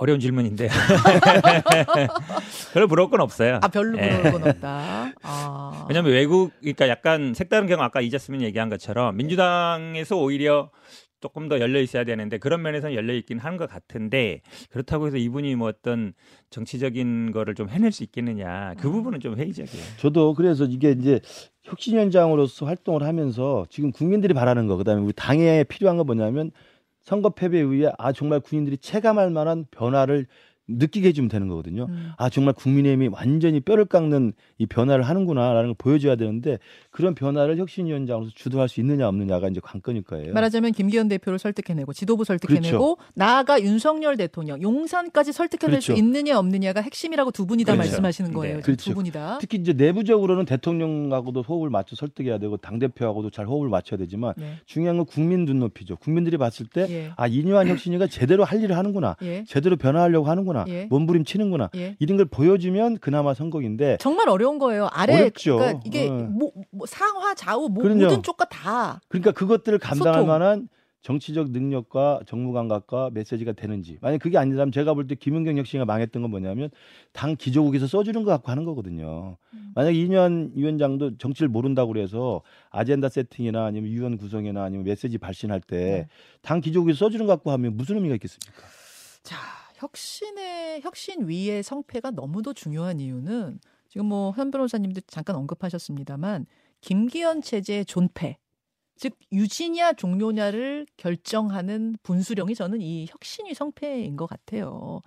어려운 0.03 0.19
질문인데 0.19 0.69
별로 2.75 2.89
부러울 2.89 3.09
건 3.09 3.21
없어요. 3.21 3.61
아, 3.63 3.69
별로 3.69 3.97
예. 3.99 4.17
부러울 4.17 4.33
건 4.33 4.51
없다. 4.51 5.13
아. 5.23 5.87
왜냐하면 5.89 6.13
외국 6.13 6.51
그러니까 6.59 6.89
약간 6.89 7.35
색다른 7.35 7.69
경우 7.69 7.83
아까 7.83 8.01
이자스민 8.01 8.43
얘기한 8.43 8.69
것처럼 8.69 9.17
민주당에서 9.17 10.17
오히려 10.17 10.71
조금 11.21 11.49
더 11.49 11.61
열려 11.61 11.81
있어야 11.81 12.03
되는데 12.03 12.39
그런 12.39 12.63
면에서는 12.63 12.97
열려 12.97 13.15
있긴 13.15 13.39
하는 13.39 13.57
것 13.57 13.71
같은데 13.71 14.41
그렇다고 14.71 15.07
해서 15.07 15.19
이분이 15.19 15.55
뭐 15.55 15.69
어떤 15.69 16.15
정치적인 16.51 17.31
거를 17.31 17.55
좀 17.55 17.69
해낼 17.69 17.93
수 17.93 18.03
있겠느냐 18.03 18.75
그 18.81 18.89
음. 18.89 18.95
부분은 18.95 19.21
좀 19.21 19.37
회의적이에요. 19.37 19.85
저도 19.99 20.35
그래서 20.35 20.65
이게 20.65 20.91
이제 20.91 21.21
혁신위원장으로서 21.63 22.67
활동을 22.67 23.05
하면서 23.05 23.67
지금 23.71 23.93
국민들이 23.93 24.35
바라는 24.35 24.67
거 24.67 24.77
그다음에 24.77 25.01
우리 25.01 25.13
당에 25.13 25.63
필요한 25.63 25.97
건 25.97 26.07
뭐냐면 26.07 26.51
선거 27.03 27.31
패배 27.31 27.59
이후에 27.59 27.93
아 27.99 28.13
정말 28.13 28.41
국민들이 28.41 28.79
체감할 28.79 29.31
만한 29.31 29.67
변화를 29.71 30.27
느끼게 30.69 31.09
해주면 31.09 31.29
되는 31.29 31.49
거거든요. 31.49 31.87
음. 31.89 32.13
아 32.17 32.29
정말 32.31 32.55
국민의힘이 32.55 33.09
완전히 33.09 33.61
뼈를 33.61 33.85
깎는 33.85 34.33
이 34.59 34.67
변화를 34.67 35.05
하는구나라는 35.05 35.71
걸 35.71 35.75
보여줘야 35.77 36.17
되는데 36.17 36.59
그런 36.91 37.15
변화를 37.15 37.59
혁신위원장으로서 37.59 38.33
주도할 38.35 38.69
수 38.69 38.81
있느냐 38.81 39.09
없느냐가 39.09 39.49
이제 39.49 39.61
관건일 39.63 40.03
거예요. 40.03 40.33
말하자면 40.33 40.73
김기현 40.73 41.09
대표를 41.09 41.39
설득해내고 41.39 41.93
지도부 41.93 42.25
설득해내고 42.25 42.99
나아가 43.15 43.61
윤석열 43.61 44.17
대통령 44.17 44.63
용산까지 44.63 45.33
설득해낼 45.33 45.81
수 45.83 45.89
그렇죠. 45.89 45.99
있느냐 46.01 46.39
없느냐가 46.39 46.81
핵심이라고 46.81 47.33
두 47.33 47.45
분이 47.47 47.65
다 47.65 47.73
그렇죠. 47.73 47.89
말씀하시는 47.91 48.33
거예요. 48.33 48.57
네. 48.57 48.61
두 48.61 48.67
그렇죠. 48.67 48.95
분이 48.95 49.11
다. 49.11 49.39
특히 49.41 49.59
이제 49.59 49.73
내부적으로는 49.73 50.45
대통령하고도 50.45 51.43
호흡을 51.43 51.71
맞춰 51.71 51.97
설득해야 51.97 52.39
되고 52.39 52.57
당 52.57 52.79
대표하고도 52.79 53.31
잘 53.31 53.47
호흡을 53.47 53.69
맞춰야 53.69 53.99
되지만 53.99 54.35
네. 54.37 54.55
중요한 54.67 54.97
건 54.97 55.07
국민 55.07 55.45
눈높이죠. 55.45 55.97
국민들이 55.97 56.37
봤을 56.37 56.67
때 56.67 56.87
예. 56.89 57.11
아 57.17 57.27
이뇨한 57.27 57.67
혁신위가 57.69 58.07
제대로 58.07 58.45
할 58.45 58.63
일을 58.63 58.77
하는구나, 58.77 59.17
예. 59.23 59.45
제대로 59.47 59.77
변화하려고 59.77 60.29
하는구나, 60.29 60.52
예. 60.69 60.87
몸부림치는구나 60.91 61.71
예. 61.77 61.97
이런 61.99 62.17
걸 62.17 62.27
보여주면 62.27 62.99
그나마 62.99 63.35
성공인데 63.35 63.97
정말 64.01 64.29
어려운 64.29 64.59
거예요. 64.59 64.89
아래 64.93 65.15
어렵죠. 65.17 65.57
그러니까 65.57 65.81
이게 65.85 66.09
어. 66.09 66.13
뭐, 66.15 66.51
뭐 66.71 66.87
상하 66.87 67.35
좌우 67.35 67.69
뭐. 67.69 67.83
모든 67.85 68.23
쪽과 68.23 68.45
다 68.47 69.01
그러니까 69.09 69.33
그것들을 69.33 69.79
감당할 69.79 70.15
소통. 70.21 70.27
만한 70.29 70.69
정치적 71.03 71.51
능력과 71.51 72.21
정무 72.27 72.53
감각과 72.53 73.11
메시지가 73.13 73.53
되는지 73.55 73.99
만약 74.01 74.19
그게 74.19 74.39
아니라면 74.39 74.71
제가 74.71 74.95
볼 74.95 75.09
때 75.09 75.17
김은경 75.17 75.59
혁신이 75.59 75.85
망했던 75.85 76.23
건 76.23 76.31
뭐냐면 76.31 76.71
당 77.13 77.35
기조국에서 77.35 77.89
써주는 77.89 78.23
거 78.23 78.31
갖고 78.31 78.53
하는 78.53 78.63
거거든요. 78.65 79.37
음. 79.53 79.73
만약 79.75 79.97
이년 79.97 80.53
위원장도 80.55 81.19
정치를 81.19 81.49
모른다고 81.49 81.93
그래서 81.93 82.43
아젠다 82.71 83.09
세팅이나 83.09 83.65
아니면 83.65 83.91
위원 83.91 84.17
구성이나 84.17 84.63
아니면 84.63 84.85
메시지 84.85 85.19
발신할 85.19 85.61
때 85.63 85.77
네. 85.77 86.09
당 86.41 86.61
기조국에서 86.61 87.07
써주는 87.07 87.27
거 87.27 87.33
갖고 87.33 87.51
하면 87.51 87.77
무슨 87.77 87.97
의미가 87.97 88.15
있겠습니까? 88.15 88.63
자, 89.25 89.37
혁신의 89.83 90.83
혁신 90.83 91.27
위의 91.29 91.63
성패가 91.65 92.13
너무도 92.13 92.55
중요한 92.55 93.01
이유는 93.01 93.59
지금 93.89 94.07
뭐 94.07 94.33
현 94.37 94.51
변호사님도 94.51 95.03
잠깐 95.09 95.37
언급하셨습니다만 95.37 96.47
김기현 96.81 97.43
체제의 97.43 97.85
존폐, 97.85 98.39
즉 98.97 99.15
유지냐 99.33 99.95
종료냐를 99.95 100.87
결정하는 100.97 101.97
분수령이 102.03 102.55
저는 102.55 102.81
이 102.81 103.07
혁신위 103.11 103.55
성패인 103.55 104.17
것 104.17 104.27
같아요. 104.27 105.01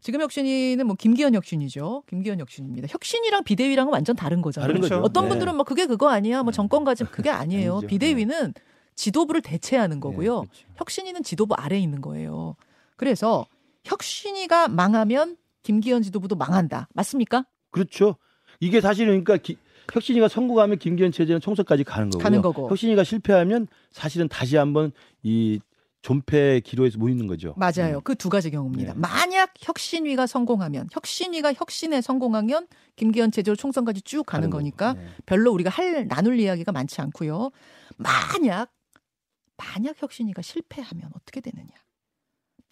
지금 0.00 0.20
혁신위는 0.20 0.86
뭐 0.86 0.94
김기현 0.96 1.34
혁신이죠. 1.34 2.02
김기현 2.08 2.40
혁신입니다. 2.40 2.88
혁신이랑 2.90 3.44
비대위랑은 3.44 3.92
완전 3.92 4.14
다른 4.16 4.42
거잖아요. 4.42 4.68
다른 4.68 4.80
거죠. 4.80 4.96
어떤 4.98 5.24
네. 5.24 5.30
분들은 5.30 5.54
뭐 5.56 5.64
그게 5.64 5.86
그거 5.86 6.08
아니야. 6.08 6.42
뭐 6.42 6.52
정권 6.52 6.84
가짐 6.84 7.06
그게 7.10 7.30
아니에요. 7.30 7.74
아니죠. 7.78 7.86
비대위는 7.88 8.54
지도부를 8.94 9.42
대체하는 9.42 10.00
거고요. 10.00 10.42
네, 10.42 10.46
그렇죠. 10.48 10.66
혁신위는 10.76 11.22
지도부 11.24 11.54
아래에 11.54 11.78
있는 11.80 12.00
거예요. 12.00 12.54
그래서 12.96 13.46
혁신위가 13.84 14.68
망하면 14.68 15.36
김기현 15.62 16.02
지도부도 16.02 16.36
망한다. 16.36 16.88
맞습니까? 16.94 17.44
그렇죠. 17.70 18.16
이게 18.60 18.80
사실은 18.80 19.22
그러니까 19.24 19.36
기- 19.36 19.58
혁신이가 19.92 20.28
성공하면 20.28 20.78
김기현 20.78 21.12
체제는 21.12 21.40
총선까지 21.40 21.84
가는 21.84 22.10
거고요. 22.10 22.22
가는 22.22 22.42
거고. 22.42 22.68
혁신이가 22.70 23.04
실패하면 23.04 23.66
사실은 23.90 24.28
다시 24.28 24.56
한번 24.56 24.92
이 25.22 25.60
존폐 26.02 26.60
기로에서 26.60 26.98
모이는 26.98 27.26
거죠. 27.26 27.54
맞아요. 27.56 27.96
음. 27.96 28.00
그두 28.02 28.28
가지 28.28 28.50
경우입니다. 28.50 28.92
네. 28.94 28.98
만약 28.98 29.52
혁신위가 29.60 30.26
성공하면 30.26 30.88
혁신위가 30.92 31.54
혁신에 31.54 32.00
성공하면 32.00 32.68
김기현 32.96 33.30
체제로 33.32 33.56
총선까지 33.56 34.02
쭉 34.02 34.24
가는 34.24 34.48
거고. 34.48 34.58
거니까 34.60 34.92
네. 34.94 35.08
별로 35.26 35.52
우리가 35.52 35.70
할 35.70 36.06
나눌 36.06 36.38
이야기가 36.38 36.70
많지 36.72 37.00
않고요. 37.00 37.50
만약 37.96 38.70
만약 39.56 39.96
혁신위가 40.00 40.40
실패하면 40.42 41.10
어떻게 41.16 41.40
되느냐? 41.40 41.68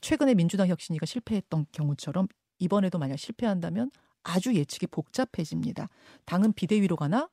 최근에 0.00 0.34
민주당 0.34 0.68
혁신위가 0.68 1.06
실패했던 1.06 1.66
경우처럼 1.72 2.28
이번에도 2.58 2.98
만약 2.98 3.16
실패한다면 3.18 3.90
아주 4.22 4.54
예측이 4.54 4.86
복잡해집니다. 4.88 5.88
당은 6.24 6.52
비대위로 6.52 6.96
가나? 6.96 7.28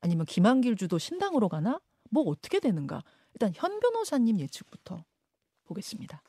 아니면 0.00 0.26
김한길 0.26 0.76
주도 0.76 0.98
신당으로 0.98 1.48
가나? 1.48 1.80
뭐 2.10 2.24
어떻게 2.24 2.60
되는가? 2.60 3.02
일단 3.34 3.52
현 3.54 3.80
변호사님 3.80 4.38
예측부터 4.40 5.04
보겠습니다. 5.64 6.22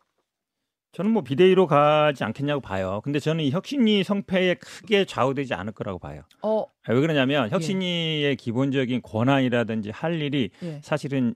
저는 0.94 1.12
뭐 1.12 1.24
비대위로 1.24 1.68
가지 1.68 2.24
않겠냐고 2.24 2.60
봐요. 2.60 3.00
근데 3.04 3.20
저는 3.20 3.46
이 3.46 3.51
혁신위 3.51 4.04
성패에 4.04 4.56
크게 4.56 5.06
좌우되지 5.06 5.54
않을 5.54 5.72
거라고 5.72 6.00
봐요. 6.00 6.24
어, 6.42 6.66
아, 6.84 6.94
왜 6.94 7.00
그러냐면 7.00 7.50
혁신위의 7.50 8.36
기본적인 8.36 9.01
권한이라든지 9.01 9.92
할 9.92 10.22
일이 10.22 10.50
예. 10.63 10.82
사실은 10.84 11.34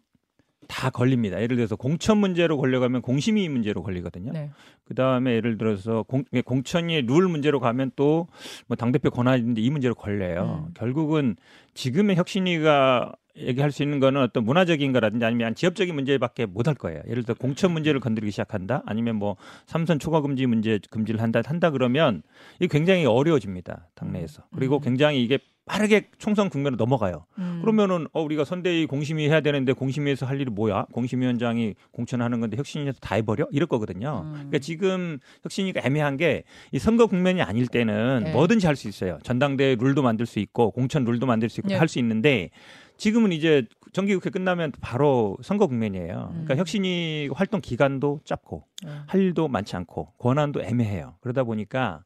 다 0.67 0.89
걸립니다. 0.89 1.41
예를 1.41 1.55
들어서 1.57 1.75
공천 1.75 2.17
문제로 2.17 2.57
걸려가면 2.57 3.01
공심위 3.01 3.47
문제로 3.49 3.83
걸리거든요. 3.83 4.31
네. 4.31 4.51
그 4.83 4.93
다음에 4.95 5.33
예를 5.33 5.57
들어서 5.57 6.03
공, 6.03 6.23
공천위 6.45 7.01
룰 7.03 7.27
문제로 7.27 7.59
가면 7.59 7.91
또 7.95 8.27
뭐 8.67 8.75
당대표 8.75 9.09
권한인데 9.09 9.61
이 9.61 9.69
문제로 9.69 9.95
걸려요. 9.95 10.65
음. 10.67 10.73
결국은 10.75 11.35
지금의 11.73 12.15
혁신위가 12.15 13.13
얘기할 13.37 13.71
수 13.71 13.83
있는 13.83 13.99
거는 13.99 14.21
어떤 14.21 14.45
문화적인 14.45 14.93
거라든지 14.93 15.25
아니면 15.25 15.55
지역적인 15.55 15.93
문제밖에 15.93 16.45
못 16.45 16.67
할 16.67 16.75
거예요. 16.75 17.01
예를 17.07 17.23
들어 17.23 17.35
공천 17.35 17.71
문제를 17.71 17.99
건드리기 17.99 18.31
시작한다. 18.31 18.81
아니면 18.85 19.17
뭐 19.17 19.35
삼선 19.65 19.99
초과 19.99 20.21
금지 20.21 20.45
문제 20.45 20.79
금지를 20.89 21.21
한다 21.21 21.41
한다 21.45 21.69
그러면 21.69 22.21
이게 22.59 22.67
굉장히 22.67 23.05
어려워집니다. 23.05 23.89
당내에서. 23.95 24.43
그리고 24.55 24.77
음. 24.77 24.81
굉장히 24.81 25.21
이게 25.21 25.37
빠르게 25.65 26.09
총선 26.19 26.49
국면으로 26.49 26.77
넘어가요. 26.77 27.25
음. 27.39 27.57
그러면은 27.61 28.05
어 28.13 28.21
우리가 28.21 28.45
선대위 28.45 28.85
공심위 28.85 29.27
해야 29.27 29.41
되는데 29.41 29.73
공심위에서 29.73 30.25
할 30.27 30.39
일이 30.39 30.49
뭐야? 30.51 30.85
공심위원장이 30.91 31.73
공천하는 31.91 32.39
건데 32.39 32.55
혁신위에서 32.57 32.99
다 33.01 33.15
해버려? 33.15 33.47
이럴 33.51 33.67
거거든요. 33.67 34.21
음. 34.25 34.31
그러니까 34.33 34.59
지금 34.59 35.17
혁신위가 35.43 35.81
애매한 35.83 36.17
게 36.17 36.43
이 36.71 36.79
선거 36.79 37.07
국면이 37.07 37.41
아닐 37.41 37.67
때는 37.67 38.25
네. 38.25 38.31
뭐든지 38.33 38.67
할 38.67 38.75
수 38.75 38.87
있어요. 38.89 39.17
전당대회 39.23 39.75
룰도 39.79 40.01
만들 40.03 40.25
수 40.25 40.39
있고 40.39 40.71
공천 40.71 41.05
룰도 41.05 41.25
만들 41.25 41.49
수 41.49 41.61
있고 41.61 41.69
네. 41.69 41.75
할수 41.75 41.97
있는데 41.99 42.49
지금은 42.97 43.31
이제 43.31 43.65
정기국회 43.93 44.29
끝나면 44.29 44.71
바로 44.81 45.37
선거 45.41 45.65
국면이에요. 45.67 46.27
그러니까 46.31 46.53
음. 46.55 46.57
혁신위 46.59 47.29
활동 47.33 47.61
기간도 47.61 48.19
짧고 48.25 48.63
네. 48.85 48.91
할 49.07 49.21
일도 49.21 49.47
많지 49.47 49.75
않고 49.77 50.09
권한도 50.17 50.61
애매해요. 50.61 51.15
그러다 51.21 51.43
보니까 51.43 52.03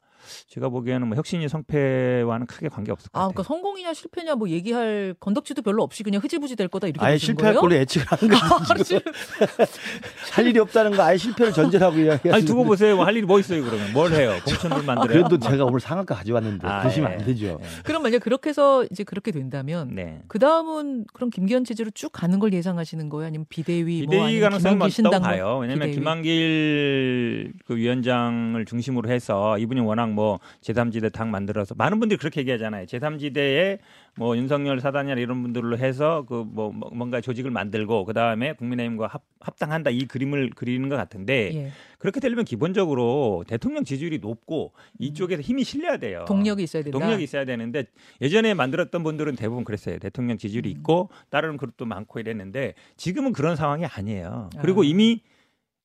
제가 0.48 0.70
보기에는 0.70 1.08
뭐 1.08 1.16
혁신위 1.18 1.48
성패와는 1.48 2.46
크게 2.48 2.70
관계 2.70 2.92
없을 2.92 3.10
것 3.12 3.20
아, 3.20 3.24
같아요. 3.28 3.34
그러니까 3.34 3.44
성공이냐 3.54 3.94
실패냐 3.94 4.36
뭐 4.36 4.50
얘기할 4.50 5.16
건덕지도 5.20 5.62
별로 5.62 5.84
없이 5.84 6.04
그냥 6.04 6.22
흐지부지 6.24 6.56
될 6.56 6.68
거다 6.68 6.88
이렇게 6.88 7.06
아예 7.06 7.18
실패할 7.18 7.54
거예요? 7.56 7.62
걸로 7.62 7.76
예측을 7.76 8.06
하는 8.08 8.30
거죠. 8.68 8.84
지금. 8.84 9.12
할 10.32 10.48
일이 10.48 10.60
없다는 10.60 10.92
거 10.96 11.04
아예 11.04 11.18
실패를 11.18 11.54
전제로 11.54 11.86
하고 11.88 11.98
이야기하시는 12.00 12.34
아니 12.34 12.46
두고 12.46 12.64
보세요. 12.64 13.02
할 13.02 13.16
일이 13.16 13.26
뭐 13.26 13.40
있어요 13.40 13.64
그러면 13.64 13.92
뭘 13.94 14.12
해요? 14.14 14.36
공천을 14.46 14.84
만들어요? 14.84 15.08
그래도 15.28 15.38
제가 15.40 15.66
오늘 15.66 15.80
상한가 15.80 16.16
가져왔는데 16.16 16.68
아, 16.68 16.80
그러시면 16.82 17.12
예. 17.12 17.16
안 17.16 17.26
되죠. 17.26 17.60
그럼 17.84 18.04
만약 18.04 18.20
그렇게 18.20 18.50
해서 18.50 18.86
이제 18.92 19.04
그렇게 19.04 19.32
된다면 19.32 19.90
네. 19.94 20.22
그 20.28 20.40
다음은 20.40 21.06
그럼 21.14 21.30
김기현 21.30 21.64
체제로 21.64 21.90
쭉 21.92 22.10
가는 22.12 22.40
걸 22.40 22.54
예상하시는 22.54 23.10
거예요? 23.10 23.28
아니면 23.28 23.46
비대위, 23.50 24.04
뭐 24.04 24.12
비대위 24.12 24.22
아니면 24.24 24.42
가능성이 24.42 24.74
김한길 24.76 24.78
많다고 24.78 24.90
신당 24.90 25.12
뭐 25.22 25.30
봐요. 25.30 25.58
왜냐하면 25.60 25.80
비대위. 25.88 25.96
김한길 25.96 27.54
그 27.66 27.76
위원장을 27.76 28.66
중심으로 28.66 29.10
해서 29.10 29.58
이분이 29.58 29.80
워낙 29.82 30.09
뭐 30.14 30.40
제3지대 30.62 31.12
당 31.14 31.32
만들어서 31.32 31.76
많은 31.78 32.00
분들이 32.00 32.18
그렇게 32.18 32.42
얘기하잖아요. 32.42 32.86
제3지대에 32.86 33.80
뭐 34.18 34.36
윤석열 34.36 34.82
사단이나 34.82 35.20
이런 35.20 35.42
분들로 35.42 35.78
해서 35.78 36.26
그 36.28 36.50
뭐 36.50 36.72
뭔가 36.72 37.22
조직을 37.22 37.52
만들고 37.52 38.06
그 38.06 38.14
다음에 38.14 38.54
국민의힘과 38.54 39.08
합, 39.08 39.22
합당한다 39.40 39.92
이 39.92 40.06
그림을 40.06 40.52
그리는 40.56 40.90
것 40.90 40.96
같은데 40.96 41.52
예. 41.54 41.72
그렇게 41.98 42.20
되려면 42.20 42.46
기본적으로 42.46 43.44
대통령 43.48 43.84
지지율이 43.84 44.20
높고 44.20 44.74
이쪽에서 44.98 45.42
힘이 45.42 45.64
실려야 45.64 45.98
돼요. 45.98 46.26
동력이 46.28 46.64
있어야 46.64 46.84
된다. 46.84 46.98
동력이 46.98 47.24
있어야 47.24 47.46
되는데 47.46 47.86
예전에 48.22 48.54
만들었던 48.54 49.04
분들은 49.04 49.36
대부분 49.36 49.64
그랬어요. 49.64 50.00
대통령 50.00 50.38
지지율이 50.38 50.70
음. 50.70 50.78
있고 50.78 51.10
따르는 51.30 51.58
그룹도 51.58 51.86
많고 51.86 52.20
이랬는데 52.20 52.74
지금은 52.98 53.32
그런 53.34 53.56
상황이 53.56 53.86
아니에요. 53.86 54.50
그리고 54.62 54.82
아. 54.82 54.86
이미 54.86 55.22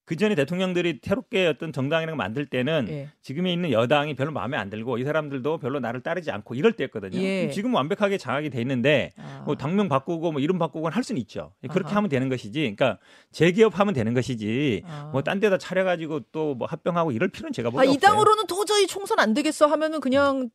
그 0.06 0.16
전에 0.16 0.34
대통령들이 0.34 1.00
새롭게 1.02 1.46
어떤 1.46 1.72
정당이라는 1.72 2.12
걸 2.12 2.16
만들 2.16 2.46
때는 2.46 2.86
예. 2.88 3.08
지금에 3.22 3.52
있는 3.52 3.70
여당이 3.72 4.14
별로 4.14 4.32
마음에 4.32 4.56
안 4.56 4.68
들고 4.70 4.98
이 4.98 5.04
사람들도 5.04 5.58
별로 5.58 5.80
나를 5.80 6.02
따르지 6.02 6.30
않고 6.30 6.54
이럴 6.54 6.72
때였거든요. 6.72 7.18
예. 7.20 7.50
지금 7.50 7.74
완벽하게 7.74 8.18
장악이 8.18 8.50
돼 8.50 8.60
있는데 8.60 9.12
아. 9.16 9.42
뭐 9.46 9.54
당명 9.56 9.88
바꾸고 9.88 10.32
뭐 10.32 10.40
이름 10.40 10.58
바꾸고는 10.58 10.94
할 10.94 11.02
수는 11.04 11.20
있죠. 11.22 11.52
그렇게 11.70 11.88
아하. 11.88 11.96
하면 11.96 12.10
되는 12.10 12.28
것이지. 12.28 12.60
그러니까 12.60 12.98
재기업하면 13.32 13.94
되는 13.94 14.14
것이지. 14.14 14.82
아. 14.86 15.10
뭐딴 15.12 15.40
데다 15.40 15.58
차려가지고 15.58 16.20
또 16.32 16.54
뭐 16.54 16.66
합병하고 16.68 17.10
이럴 17.10 17.28
필요는 17.30 17.52
제가 17.52 17.68
아, 17.68 17.72
보기엔 17.72 17.92
이 17.92 17.96
없어요. 17.96 18.10
당으로는 18.12 18.46
도저히 18.46 18.86
총선 18.86 19.18
안 19.18 19.34
되겠어 19.34 19.66
하면은 19.66 20.00
그냥 20.00 20.50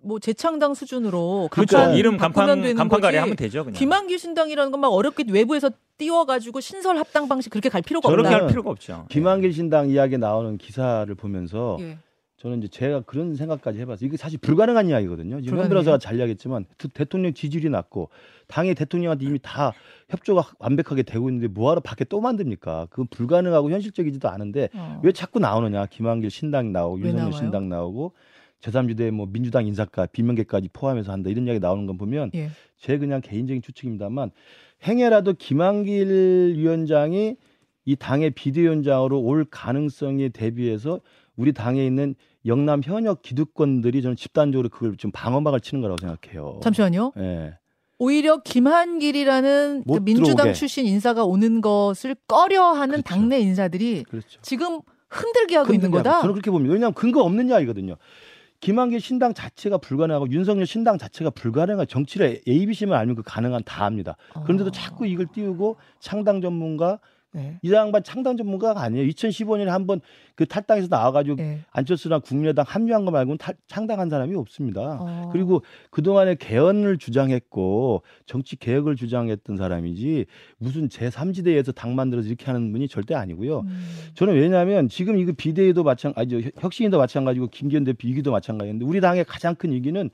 뭐 0.00 0.18
재창당 0.18 0.74
수준으로 0.74 1.48
그렇죠. 1.50 1.76
간판 1.76 1.96
이름 1.96 2.16
간판 2.16 2.46
되는 2.46 2.74
간판가리. 2.76 3.16
하면 3.16 3.36
되죠. 3.36 3.64
그냥. 3.64 3.76
김한길 3.78 4.18
신당이라는 4.18 4.70
건 4.70 4.78
막 4.80 4.88
어렵게 4.88 5.24
외부에서 5.28 5.70
띄워가지고 5.98 6.60
신설 6.60 6.98
합당 6.98 7.26
방식 7.28 7.50
그렇게 7.50 7.68
갈 7.68 7.82
필요가 7.82 8.08
저렇게 8.08 8.28
없나? 8.28 8.38
할 8.42 8.46
필요가 8.48 8.70
없죠. 8.70 9.06
김한길 9.08 9.52
신당 9.52 9.90
이야기 9.90 10.16
나오는 10.18 10.56
기사를 10.56 11.12
보면서 11.16 11.76
예. 11.80 11.98
저는 12.36 12.58
이제 12.58 12.68
제가 12.68 13.00
그런 13.00 13.34
생각까지 13.34 13.80
해봤어요. 13.80 14.06
이게 14.06 14.16
사실 14.16 14.38
불가능한 14.38 14.88
이야기거든요. 14.88 15.40
지금 15.40 15.58
현 15.58 15.64
불가능해요? 15.64 15.68
변호사가 15.70 15.98
잘 15.98 16.16
이야기했지만 16.16 16.66
대- 16.78 16.86
대통령 16.94 17.34
지지율이 17.34 17.68
낮고 17.68 18.10
당의 18.46 18.76
대통령한테 18.76 19.24
이미 19.26 19.40
다 19.42 19.72
협조가 20.10 20.52
완벽하게 20.60 21.02
되고 21.02 21.28
있는데 21.28 21.48
뭐하러 21.48 21.80
밖에 21.80 22.04
또 22.04 22.20
만듭니까? 22.20 22.86
그건 22.90 23.08
불가능하고 23.10 23.72
현실적이지도 23.72 24.28
않은데 24.28 24.68
어. 24.74 25.00
왜 25.02 25.10
자꾸 25.10 25.40
나오느냐? 25.40 25.86
김한길 25.86 26.30
신당 26.30 26.70
나오고 26.72 26.98
왜 27.02 27.08
윤석열? 27.08 27.32
신당 27.32 27.68
나오고 27.68 28.12
제3지대 28.60 29.10
뭐 29.10 29.26
민주당 29.30 29.66
인사가 29.66 30.06
비명계까지 30.06 30.70
포함해서 30.72 31.12
한다 31.12 31.30
이런 31.30 31.46
이야기 31.46 31.60
나오는 31.60 31.86
건 31.86 31.96
보면 31.96 32.30
예. 32.34 32.50
제 32.76 32.98
그냥 32.98 33.20
개인적인 33.20 33.62
추측입니다만 33.62 34.30
행여라도 34.86 35.34
김한길 35.34 36.54
위원장이 36.56 37.36
이 37.84 37.96
당의 37.96 38.30
비대위원장으로 38.30 39.20
올 39.20 39.46
가능성에 39.50 40.30
대비해서 40.30 41.00
우리 41.36 41.52
당에 41.52 41.86
있는 41.86 42.14
영남 42.46 42.80
현역 42.82 43.22
기득권들이 43.22 44.02
저는 44.02 44.16
집단적으로 44.16 44.68
그걸 44.68 44.96
좀 44.96 45.10
방어막을 45.12 45.60
치는 45.60 45.80
거라고 45.80 45.98
생각해요. 46.00 46.60
잠시만요. 46.62 47.12
예. 47.18 47.54
오히려 47.98 48.40
김한길이라는 48.42 49.84
그못 49.84 50.02
민주당 50.02 50.36
들어오게. 50.36 50.52
출신 50.52 50.86
인사가 50.86 51.24
오는 51.24 51.60
것을 51.60 52.14
꺼려하는 52.26 53.02
그렇죠. 53.02 53.02
당내 53.02 53.40
인사들이 53.40 54.04
그렇죠. 54.04 54.40
지금 54.42 54.80
흔들게 55.08 55.56
하고 55.56 55.72
있는 55.72 55.86
흔들게 55.86 56.02
거다. 56.04 56.10
하고 56.10 56.22
저는 56.22 56.34
그렇게 56.34 56.50
봅니다. 56.50 56.74
왜냐하면 56.74 56.94
근거 56.94 57.22
없는 57.22 57.48
이야기거든요. 57.48 57.96
김한길 58.60 59.00
신당 59.00 59.34
자체가 59.34 59.78
불가능하고 59.78 60.30
윤석열 60.30 60.66
신당 60.66 60.98
자체가 60.98 61.30
불가능한 61.30 61.86
정치를 61.86 62.40
ABC만 62.46 62.98
알면 62.98 63.16
그 63.16 63.22
가능한 63.24 63.62
다 63.64 63.84
합니다. 63.84 64.16
그런데도 64.44 64.68
어. 64.68 64.72
자꾸 64.72 65.06
이걸 65.06 65.26
띄우고 65.32 65.76
창당 66.00 66.40
전문가 66.40 66.98
네. 67.32 67.58
이 67.62 67.70
양반 67.72 68.02
창당 68.02 68.36
전문가가 68.36 68.82
아니에요. 68.82 69.06
2015년에 69.08 69.66
한번 69.66 70.00
그 70.34 70.46
탈당에서 70.46 70.88
나와가지고 70.90 71.36
네. 71.36 71.60
안철수랑 71.72 72.22
국민의당 72.22 72.64
합류한 72.66 73.04
거 73.04 73.10
말고는 73.10 73.36
탈- 73.38 73.54
창당한 73.66 74.08
사람이 74.08 74.34
없습니다. 74.34 74.98
어. 75.00 75.28
그리고 75.32 75.62
그동안에 75.90 76.36
개헌을 76.36 76.96
주장했고 76.98 78.02
정치 78.24 78.56
개혁을 78.56 78.96
주장했던 78.96 79.56
사람이지 79.56 80.24
무슨 80.58 80.88
제3지대에서 80.88 81.74
당 81.74 81.94
만들어서 81.94 82.28
이렇게 82.28 82.46
하는 82.46 82.72
분이 82.72 82.88
절대 82.88 83.14
아니고요. 83.14 83.60
음. 83.60 83.80
저는 84.14 84.34
왜냐하면 84.34 84.88
지금 84.88 85.18
이거 85.18 85.32
비대위도 85.36 85.82
마찬가지죠. 85.84 86.50
혁신위도 86.58 86.96
마찬가지고 86.98 87.48
김기현 87.48 87.84
대표 87.84 88.08
이기도 88.08 88.30
마찬가지인데 88.32 88.84
우리 88.86 89.00
당의 89.00 89.24
가장 89.24 89.54
큰 89.54 89.72
위기는 89.72 90.08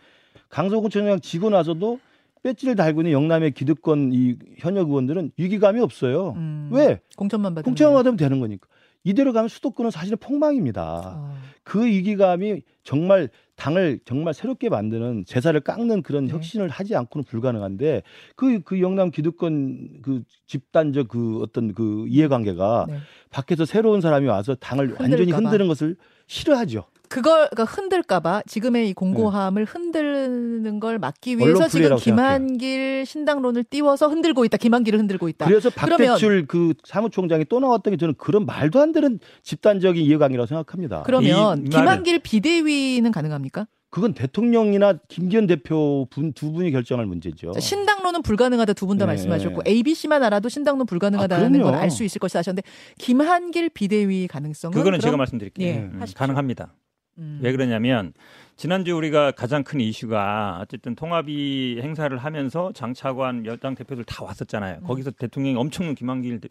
강서구 0.49 0.91
청장 0.91 1.21
지고 1.21 1.49
나서도 1.51 2.01
배지를 2.45 2.77
달고 2.77 3.01
있는 3.01 3.13
영남의 3.13 3.53
기득권 3.53 4.11
이 4.13 4.37
현역 4.59 4.91
의원들은 4.91 5.33
위기감이 5.39 5.81
없어요. 5.81 6.35
음. 6.37 6.69
왜? 6.71 7.01
공천만 7.17 7.55
받으면 7.55 7.65
공천만 7.65 7.95
받으면 7.95 8.17
되는 8.17 8.39
거니까. 8.39 8.69
이대로 9.03 9.33
가면 9.33 9.49
수도권은 9.49 9.91
사실은 9.91 10.19
폭망입니다. 10.19 11.15
어. 11.17 11.35
그 11.63 11.85
위기감이 11.85 12.63
정말 12.83 13.31
당을 13.57 14.01
정말 14.05 14.35
새롭게 14.35 14.69
만드는 14.69 15.25
제사를 15.27 15.59
깎는 15.59 16.03
그런 16.03 16.27
네. 16.27 16.33
혁신을 16.33 16.69
하지 16.69 16.95
않고는 16.97 17.25
불가능한데 17.25 18.03
그, 18.37 18.61
그 18.61 18.81
영남 18.81 19.11
기득권 19.11 20.01
그 20.03 20.23
집단적 20.47 21.09
그 21.09 21.41
어떤 21.43 21.73
그 21.73 22.07
이해관계가 22.09 22.87
네. 22.89 22.99
밖에서 23.31 23.65
새로운 23.65 24.03
사람이 24.03 24.27
와서 24.27 24.55
당을 24.55 24.97
완전히. 24.99 25.33
흔드는 25.33 25.67
것을 25.69 25.97
싫어하죠. 26.27 26.85
그걸 27.15 27.49
그러니까 27.53 27.65
흔들까봐 27.65 28.43
지금의 28.49 28.89
이 28.89 28.93
공고함을 28.93 29.65
흔드는 29.67 30.81
걸 30.81 30.99
막기 30.99 31.39
위해서 31.39 31.69
지금 31.69 31.95
김한길 31.97 33.07
신당론을 33.07 33.63
띄워서 33.63 34.09
흔들고 34.09 34.45
있다. 34.47 34.57
김한길을 34.57 34.99
흔들고 34.99 35.29
있다. 35.29 35.47
그래서 35.47 35.71
박대출 35.71 36.47
그 36.49 36.75
사무총장이 36.83 37.45
또 37.49 37.61
나왔던 37.61 37.93
게 37.93 37.97
저는 37.99 38.15
그런 38.19 38.47
말도 38.47 38.81
안 38.81 38.91
되는 38.91 39.21
집단적인 39.45 40.05
이해관계라고 40.05 40.47
생각합니다. 40.49 41.05
그러면 41.05 41.63
김한길 41.63 42.19
비대위는 42.19 43.13
가능합니까? 43.13 43.69
그건 43.91 44.13
대통령이나 44.13 44.99
김기현 45.07 45.47
대표 45.47 46.09
분 46.11 46.33
두 46.33 46.51
분이 46.51 46.73
결정할 46.73 47.07
문제죠. 47.07 47.53
자, 47.53 47.61
신당론은 47.61 48.23
불가능하다 48.23 48.73
두 48.73 48.89
분다 48.89 49.05
네. 49.05 49.13
말씀하셨고 49.13 49.63
ABC만 49.69 50.25
알아도 50.25 50.49
신당론 50.49 50.85
불가능하다는 50.87 51.47
아, 51.47 51.49
그럼요. 51.49 51.71
걸알수 51.71 52.03
있을 52.03 52.19
것이다 52.19 52.41
하셨는데 52.41 52.69
김한길 52.99 53.69
비대위 53.71 54.27
가능성은 54.27 54.73
그거는 54.73 54.99
그럼- 54.99 55.01
제가 55.01 55.17
말씀드릴게요. 55.17 55.69
예, 55.69 55.77
음. 55.79 56.03
가능합니다. 56.17 56.75
음. 57.19 57.41
왜 57.43 57.53
그러냐면 57.53 58.13
지난주 58.57 58.95
우리가 58.97 59.33
가장 59.33 59.65
큰 59.65 59.81
이슈가 59.81 60.59
어쨌든 60.63 60.95
통합이 60.95 61.81
행사를 61.83 62.17
하면서 62.17 62.73
장차관 62.73 63.47
여당 63.47 63.75
대표들 63.75 64.05
다 64.05 64.25
왔었잖아요. 64.25 64.79
음. 64.83 64.87
거기서 64.87 65.11
대통령이 65.13 65.57
엄청 65.57 65.95
김한길 65.95 66.41
대- 66.41 66.49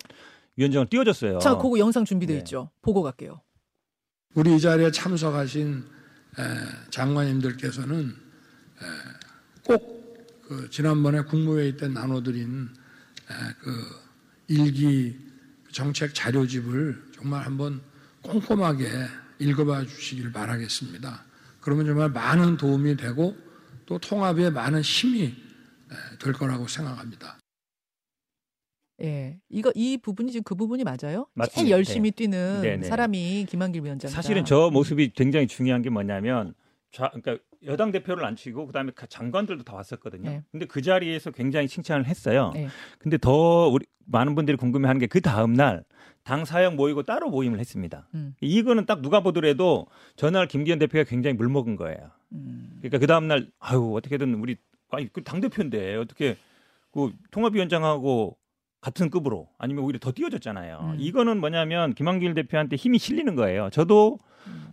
위원장을 0.55 0.87
띄워줬어요. 0.87 1.39
자, 1.39 1.55
그거 1.57 1.79
영상 1.79 2.05
준비돼 2.05 2.33
네. 2.33 2.39
있죠. 2.39 2.69
보고 2.81 3.01
갈게요. 3.01 3.41
우리 4.35 4.55
이 4.55 4.59
자리에 4.59 4.91
참석하신 4.91 5.83
에, 6.39 6.43
장관님들께서는 6.91 8.09
에, 8.09 9.63
꼭그 9.65 10.69
지난번에 10.71 11.21
국무회의 11.21 11.77
때 11.77 11.87
나눠드린 11.87 12.69
에, 13.29 13.33
그 13.61 13.71
일기 14.47 15.17
정책 15.71 16.13
자료집을 16.13 17.03
정말 17.15 17.45
한번 17.45 17.81
꼼꼼하게 18.21 18.85
읽어봐 19.43 19.83
주시길 19.85 20.31
바라겠습니다. 20.31 21.25
그러면 21.61 21.85
정말 21.85 22.09
많은 22.09 22.57
도움이 22.57 22.97
되고 22.97 23.35
또 23.85 23.97
통합에 23.99 24.49
많은 24.49 24.81
힘이 24.81 25.25
에, 25.25 26.17
될 26.21 26.33
거라고 26.33 26.67
생각합니다. 26.67 27.37
예. 29.01 29.37
이거 29.49 29.71
이 29.75 29.97
부분이 29.97 30.31
지금 30.31 30.43
그 30.43 30.55
부분이 30.55 30.83
맞아요? 30.83 31.27
맞습니다. 31.33 31.59
제일 31.61 31.71
열심히 31.71 32.11
뛰는 32.11 32.61
네, 32.61 32.77
네. 32.77 32.87
사람이 32.87 33.47
김한길 33.49 33.83
위원장. 33.83 34.09
사실은 34.09 34.45
저 34.45 34.69
모습이 34.71 35.11
굉장히 35.13 35.47
중요한 35.47 35.81
게 35.81 35.89
뭐냐면 35.89 36.53
좌, 36.91 37.09
그러니까 37.09 37.43
여당 37.65 37.91
대표를 37.91 38.23
안 38.23 38.35
치고 38.35 38.67
그다음에 38.67 38.91
그 38.95 39.07
장관들도 39.07 39.63
다 39.63 39.73
왔었거든요. 39.75 40.29
네. 40.29 40.43
근데 40.51 40.65
그 40.67 40.81
자리에서 40.81 41.31
굉장히 41.31 41.67
칭찬을 41.67 42.05
했어요. 42.05 42.51
네. 42.53 42.67
근데 42.99 43.17
더 43.17 43.67
우리 43.67 43.85
많은 44.05 44.35
분들이 44.35 44.57
궁금해하는 44.57 44.99
게 44.99 45.07
그 45.07 45.21
다음 45.21 45.53
날 45.53 45.83
당 46.23 46.45
사역 46.45 46.75
모이고 46.75 47.03
따로 47.03 47.29
모임을 47.29 47.59
했습니다. 47.59 48.07
음. 48.13 48.33
이거는 48.41 48.85
딱 48.85 49.01
누가 49.01 49.19
보더라도 49.21 49.87
전날 50.15 50.47
김기현 50.47 50.79
대표가 50.79 51.03
굉장히 51.03 51.35
물 51.35 51.49
먹은 51.49 51.75
거예요. 51.75 51.97
음. 52.31 52.77
그러니까 52.79 52.97
그 52.97 53.07
다음 53.07 53.27
날 53.27 53.47
아유 53.59 53.93
어떻게든 53.95 54.33
우리 54.35 54.55
아니 54.91 55.11
그당 55.11 55.41
대표인데 55.41 55.95
어떻게 55.95 56.37
그 56.91 57.11
통합위원장하고 57.31 58.37
같은 58.79 59.09
급으로 59.09 59.47
아니면 59.57 59.83
오히려 59.83 59.99
더 59.99 60.11
띄워졌잖아요. 60.13 60.93
음. 60.93 60.97
이거는 60.99 61.39
뭐냐면 61.39 61.93
김한길 61.93 62.33
대표한테 62.35 62.75
힘이 62.77 62.99
실리는 62.99 63.35
거예요. 63.35 63.69
저도 63.71 64.17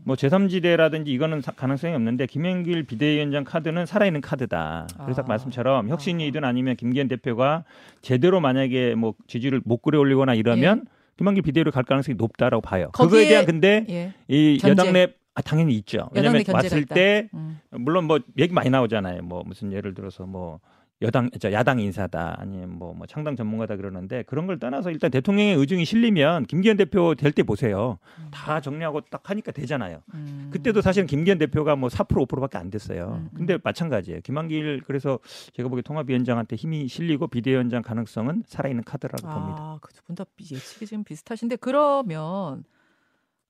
뭐 0.04 0.16
제3지대라든지 0.16 1.08
이거는 1.08 1.40
사- 1.42 1.52
가능성이 1.52 1.94
없는데 1.94 2.26
김한길 2.26 2.84
비대위원장 2.84 3.44
카드는 3.44 3.86
살아있는 3.86 4.20
카드다. 4.20 4.88
그래서 5.04 5.22
아. 5.22 5.26
말씀처럼 5.26 5.88
혁신이든 5.88 6.44
아니면 6.44 6.74
김기현 6.76 7.06
대표가 7.08 7.64
제대로 8.02 8.40
만약에 8.40 8.94
뭐 8.94 9.14
지지를 9.26 9.60
못 9.64 9.78
끌어올리거나 9.82 10.34
이러면 10.34 10.86
김한길 11.16 11.42
비대위로 11.42 11.70
갈 11.70 11.84
가능성이 11.84 12.16
높다라고 12.16 12.60
봐요. 12.60 12.90
그거에 12.92 13.28
대한 13.28 13.44
근데 13.46 13.84
예. 13.88 14.14
이 14.28 14.58
견제. 14.58 14.70
여당 14.70 14.92
내 14.92 15.08
아, 15.34 15.42
당연히 15.42 15.74
있죠. 15.76 16.10
왜냐하면 16.12 16.42
왔을 16.48 16.80
있다. 16.80 16.94
때 16.94 17.28
음. 17.34 17.60
물론 17.70 18.04
뭐 18.04 18.18
얘기 18.38 18.52
많이 18.52 18.68
나오잖아요. 18.70 19.22
뭐 19.22 19.42
무슨 19.44 19.72
예를 19.72 19.94
들어서 19.94 20.26
뭐 20.26 20.60
여당 21.02 21.30
저 21.40 21.50
야당 21.52 21.80
인사다 21.80 22.36
아니면 22.38 22.70
뭐, 22.78 22.92
뭐 22.92 23.06
창당 23.06 23.34
전문가다 23.34 23.76
그러는데 23.76 24.22
그런 24.24 24.46
걸 24.46 24.58
떠나서 24.58 24.90
일단 24.90 25.10
대통령의 25.10 25.54
의중이 25.56 25.84
실리면 25.86 26.44
김기현 26.44 26.76
대표 26.76 27.14
될 27.14 27.32
때 27.32 27.42
보세요. 27.42 27.98
다 28.30 28.60
정리하고 28.60 29.00
딱 29.02 29.30
하니까 29.30 29.52
되잖아요. 29.52 30.02
음. 30.14 30.50
그때도 30.52 30.80
사실은 30.82 31.06
김기현 31.06 31.38
대표가 31.38 31.76
뭐 31.76 31.88
4% 31.88 32.26
5%밖에 32.26 32.58
안 32.58 32.70
됐어요. 32.70 33.20
음, 33.20 33.28
음. 33.32 33.36
근데 33.36 33.58
마찬가지예요. 33.62 34.20
김한길 34.22 34.82
그래서 34.86 35.18
제가 35.54 35.68
보기에 35.68 35.82
통합위원장한테 35.82 36.56
힘이 36.56 36.88
실리고 36.88 37.28
비대위원장 37.28 37.82
가능성은 37.82 38.42
살아있는 38.46 38.84
카드라고 38.84 39.26
봅니다. 39.26 39.62
아, 39.62 39.78
그두분 39.80 40.16
다 40.16 40.24
예측이 40.38 40.86
지금 40.86 41.04
비슷하신데 41.04 41.56
그러면 41.56 42.64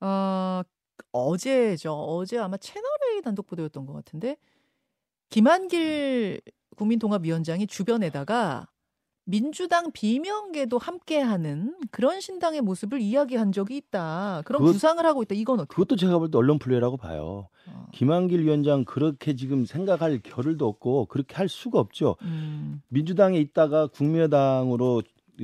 어, 0.01 0.63
어제죠. 1.13 1.93
어제 1.95 2.39
아마 2.39 2.57
채널A 2.59 3.23
단독 3.25 3.47
보도였던 3.47 3.87
것 3.87 3.93
같은데 3.95 4.37
김한길 5.31 6.41
국민통합위원장이 6.77 7.67
주변에다가 7.67 8.69
민주당 9.25 9.93
비명계도 9.93 10.79
함께하는 10.79 11.77
그런 11.93 12.21
신당의 12.21 12.63
모습을 12.63 13.01
이야기한 13.01 13.53
적이 13.53 13.77
있다. 13.77 14.43
그런 14.45 14.61
그것- 14.61 14.73
구상을 14.73 15.05
하고 15.07 15.23
있다. 15.23 15.35
이건 15.37 15.61
어떻게? 15.61 15.75
그것도 15.75 15.97
제가 15.97 16.19
볼 16.19 16.31
때 16.31 16.39
언론 16.39 16.59
플레이라고 16.59 16.97
봐요. 16.97 17.49
어, 17.69 17.87
김한길 17.93 18.43
위원장 18.45 18.85
그렇게 18.85 19.37
지금 19.37 19.67
생각할 19.67 20.19
겨를도 20.23 20.67
없고 20.67 21.07
그렇게 21.07 21.37
할 21.37 21.49
수가 21.49 21.79
없죠. 21.79 22.17
음, 22.23 22.83
민주당에 22.89 23.39
있다가 23.39 23.87
국민의당으로 23.89 25.03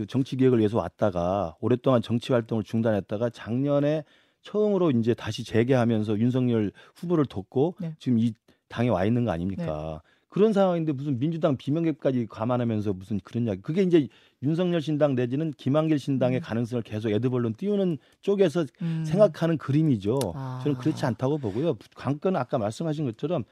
정치 0.09 0.37
개혁을 0.37 0.59
위해서 0.59 0.79
왔다가 0.79 1.55
오랫동안 1.61 2.03
정치 2.03 2.33
활동을 2.33 2.65
중단했다가 2.65 3.31
작년에 3.31 4.05
처음으로 4.43 4.91
이제 4.91 5.15
다시 5.15 5.45
재개하면서 5.45 6.19
윤석열 6.19 6.73
후보를 6.97 7.27
돕고 7.27 7.77
네. 7.81 7.95
지금 8.01 8.19
이 8.19 8.35
당에 8.69 8.89
와 8.89 9.05
있는 9.05 9.25
거 9.25 9.31
아닙니까? 9.31 10.03
그런 10.37 10.53
상황인데 10.53 10.93
무슨 10.93 11.19
민주당 11.19 11.57
비명계까지 11.57 12.27
감안하면서 12.29 12.93
무슨 12.93 13.19
그런 13.25 13.47
이야기. 13.47 13.63
그게 13.63 13.81
이제 13.83 14.07
윤석열 14.43 14.83
신당 14.83 15.15
내지는 15.15 15.51
김한길 15.57 15.99
신당의 15.99 16.41
음. 16.41 16.43
가능성을 16.43 16.83
계속 16.83 17.11
에드벌론 17.11 17.55
띄우는 17.55 17.97
쪽에서 18.21 18.67
음. 18.83 19.03
생각하는 19.07 19.57
그림이죠. 19.57 20.19
아. 20.35 20.61
저는 20.63 20.77
그렇지 20.77 21.07
않다고 21.07 21.39
보고요. 21.39 21.79
관건은 21.95 22.39
아까 22.39 22.59
말씀하신 22.59 23.07
것처럼 23.07 23.45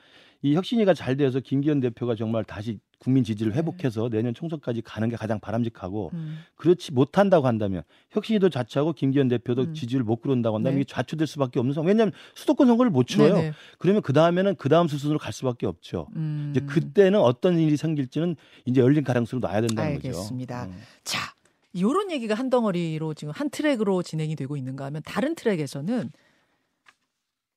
이 0.42 0.54
혁신이가 0.54 0.92
잘 0.92 1.16
돼서 1.16 1.40
김기현 1.40 1.80
대표가 1.80 2.16
정말 2.16 2.44
다시 2.44 2.78
국민 3.04 3.22
지지를 3.22 3.54
회복해서 3.54 4.08
내년 4.08 4.32
총선까지 4.32 4.80
가는 4.80 5.10
게 5.10 5.16
가장 5.16 5.38
바람직하고 5.38 6.10
음. 6.14 6.38
그렇지 6.56 6.92
못한다고 6.92 7.46
한다면 7.46 7.82
혁신이도 8.10 8.48
자초하고 8.48 8.94
김기현 8.94 9.28
대표도 9.28 9.62
음. 9.62 9.74
지지를 9.74 10.04
못 10.04 10.22
끌어온다고 10.22 10.56
한다면 10.56 10.76
네. 10.76 10.80
이게 10.80 10.92
좌초될 10.92 11.26
수밖에 11.26 11.60
없는 11.60 11.74
상황. 11.74 11.88
왜냐하면 11.88 12.12
수도권 12.34 12.66
선거를 12.66 12.90
못 12.90 13.06
치러요. 13.06 13.34
네네. 13.34 13.52
그러면 13.78 14.00
그 14.00 14.14
다음에는 14.14 14.56
그 14.56 14.70
다음 14.70 14.88
수순으로 14.88 15.18
갈 15.18 15.34
수밖에 15.34 15.66
없죠. 15.66 16.08
음. 16.16 16.54
이제 16.56 16.64
그때는 16.64 17.20
어떤 17.20 17.58
일이 17.58 17.76
생길지는 17.76 18.36
이제 18.64 18.80
열린 18.80 19.04
가능성으로 19.04 19.46
놔야 19.46 19.60
된다는 19.60 19.92
알겠습니다. 19.96 20.60
거죠. 20.60 20.72
음. 20.72 20.82
자, 21.04 21.34
요런 21.78 22.10
얘기가 22.10 22.34
한 22.34 22.48
덩어리로 22.48 23.12
지금 23.12 23.34
한 23.36 23.50
트랙으로 23.50 24.02
진행이 24.02 24.34
되고 24.34 24.56
있는가 24.56 24.86
하면 24.86 25.02
다른 25.04 25.34
트랙에서는 25.34 26.10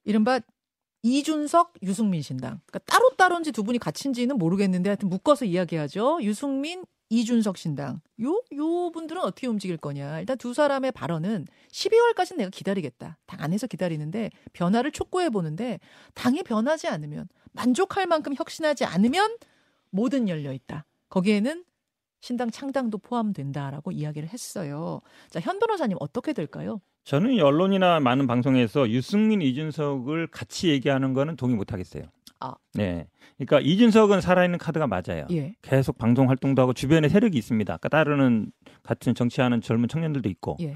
이른바 0.04 0.42
이준석, 1.04 1.74
유승민 1.84 2.22
신당. 2.22 2.60
그러니까 2.66 2.80
따로따로인지 2.80 3.52
두 3.52 3.64
분이 3.64 3.78
같이인지는 3.80 4.38
모르겠는데 4.38 4.90
하여튼 4.90 5.10
묶어서 5.10 5.46
이야기하죠. 5.46 6.20
유승민, 6.22 6.84
이준석 7.10 7.58
신당. 7.58 8.02
요, 8.22 8.44
요 8.54 8.92
분들은 8.92 9.22
어떻게 9.22 9.48
움직일 9.48 9.78
거냐. 9.78 10.20
일단 10.20 10.38
두 10.38 10.54
사람의 10.54 10.92
발언은 10.92 11.46
12월까지는 11.72 12.38
내가 12.38 12.50
기다리겠다. 12.50 13.18
당 13.26 13.42
안에서 13.42 13.68
기다리는데 13.68 14.30
변화를 14.54 14.92
촉구해 14.92 15.30
보는데 15.30 15.80
당이 16.16 16.44
변하지 16.44 16.88
않으면 16.88 17.30
만족할 17.54 18.08
만큼 18.08 18.34
혁신하지 18.36 18.84
않으면 18.86 19.38
뭐든 19.92 20.28
열려 20.28 20.52
있다. 20.52 20.86
거기에는 21.10 21.64
신당 22.20 22.52
창당도 22.52 22.98
포함된다라고 22.98 23.92
이야기를 23.92 24.30
했어요. 24.30 25.02
자, 25.30 25.40
현 25.40 25.60
변호사님 25.60 25.98
어떻게 26.00 26.34
될까요? 26.34 26.82
저는 27.08 27.32
이 27.32 27.40
언론이나 27.40 28.02
많은 28.02 28.28
방송에서 28.28 28.90
유승민, 28.90 29.42
이준석을 29.42 30.28
같이 30.28 30.68
얘기하는 30.68 31.14
거는 31.14 31.38
동의 31.38 31.56
못 31.56 31.72
하겠어요. 31.72 32.04
아. 32.42 32.56
네. 32.74 33.08
그러니까 33.38 33.62
이준석은 33.62 34.20
살아있는 34.20 34.60
카드가 34.60 34.88
맞아요. 34.88 35.26
예. 35.32 35.54
계속 35.62 35.98
방송 35.98 36.28
활동도 36.28 36.62
하고 36.62 36.74
주변에 36.74 37.08
세력이 37.08 37.38
있습니다. 37.38 37.74
아까 37.74 37.88
따르는 37.88 38.52
같은 38.84 39.16
정치하는 39.16 39.62
젊은 39.62 39.88
청년들도 39.88 40.28
있고. 40.28 40.58
예. 40.60 40.76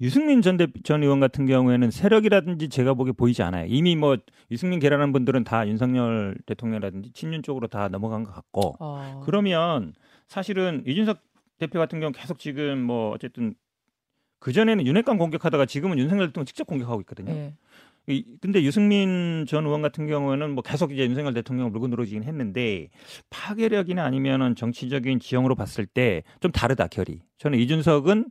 유승민 0.00 0.40
전, 0.40 0.56
대, 0.56 0.68
전 0.84 1.02
의원 1.02 1.18
같은 1.18 1.46
경우에는 1.46 1.90
세력이라든지 1.90 2.68
제가 2.68 2.94
보기에 2.94 3.10
보이지 3.10 3.42
않아요. 3.42 3.66
이미 3.68 3.96
뭐 3.96 4.16
유승민 4.52 4.78
계라는 4.78 5.10
분들은 5.12 5.42
다 5.42 5.66
윤석열 5.66 6.36
대통령이라든지 6.46 7.10
친윤 7.12 7.42
쪽으로 7.42 7.66
다 7.66 7.88
넘어간 7.88 8.22
것 8.22 8.32
같고. 8.32 8.76
어. 8.78 9.22
그러면 9.24 9.94
사실은 10.28 10.84
이준석 10.86 11.18
대표 11.58 11.80
같은 11.80 11.98
경우 11.98 12.12
는 12.12 12.20
계속 12.20 12.38
지금 12.38 12.80
뭐 12.80 13.10
어쨌든 13.10 13.56
그 14.42 14.52
전에는 14.52 14.84
윤핵관 14.84 15.18
공격하다가 15.18 15.66
지금은 15.66 16.00
윤석열 16.00 16.26
대통령 16.26 16.46
직접 16.46 16.66
공격하고 16.66 17.00
있거든요. 17.02 17.30
예. 17.32 17.54
이, 18.08 18.24
근데 18.40 18.60
유승민 18.64 19.46
전 19.46 19.64
의원 19.64 19.82
같은 19.82 20.08
경우에는 20.08 20.50
뭐 20.50 20.64
계속 20.64 20.92
이제 20.92 21.04
윤석열 21.04 21.32
대통령을 21.34 21.70
물고 21.70 21.86
늘어지긴 21.86 22.24
했는데 22.24 22.88
파괴력이나 23.30 24.04
아니면은 24.04 24.56
정치적인 24.56 25.20
지형으로 25.20 25.54
봤을 25.54 25.86
때 25.86 26.24
좀 26.40 26.50
다르다 26.50 26.88
결이. 26.88 27.20
저는 27.38 27.60
이준석은 27.60 28.30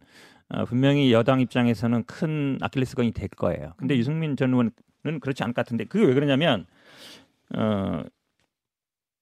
어, 0.49 0.65
분명히 0.65 1.13
여당 1.13 1.39
입장에서는 1.39 2.03
큰 2.03 2.57
아킬레스건이 2.59 3.13
될 3.13 3.29
거예요. 3.29 3.71
근데 3.77 3.95
음. 3.95 3.99
유승민 3.99 4.35
전 4.35 4.49
의원은 4.49 5.19
그렇지 5.21 5.43
않을 5.43 5.53
것 5.53 5.63
같은데 5.63 5.85
그게 5.85 6.05
왜 6.05 6.13
그러냐면 6.13 6.65
어 7.55 8.03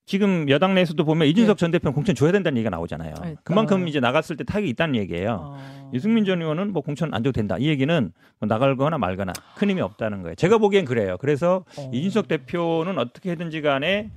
지금 0.10 0.50
여당 0.50 0.74
내에서도 0.74 1.06
보면 1.06 1.28
이준석 1.28 1.60
전 1.60 1.70
대표는 1.70 1.94
공천 1.94 2.16
줘야 2.16 2.32
된다는 2.32 2.58
얘기가 2.58 2.72
나오잖아요. 2.72 3.14
네. 3.22 3.36
그만큼 3.44 3.84
어. 3.84 3.86
이제 3.86 4.00
나갔을 4.00 4.38
때 4.38 4.44
타격이 4.44 4.68
있다는 4.72 4.96
얘기예요. 4.96 5.38
어. 5.40 5.92
유승민 5.94 6.26
전 6.26 6.42
의원은 6.42 6.74
뭐 6.74 6.82
공천 6.82 7.14
안 7.14 7.22
줘도 7.22 7.34
된다. 7.34 7.58
이 7.60 7.68
얘기는 7.68 8.12
뭐 8.40 8.48
나갈거나 8.48 8.98
말거나 8.98 9.34
큰 9.56 9.70
힘이 9.70 9.82
없다는 9.82 10.24
거예요. 10.24 10.34
제가 10.34 10.58
보기엔 10.58 10.86
그래요. 10.86 11.18
그래서 11.20 11.64
어. 11.78 11.92
이준석 11.94 12.28
대표는 12.28 12.98
어떻게 12.98 13.30
해든지 13.30 13.62
간에 13.62 14.10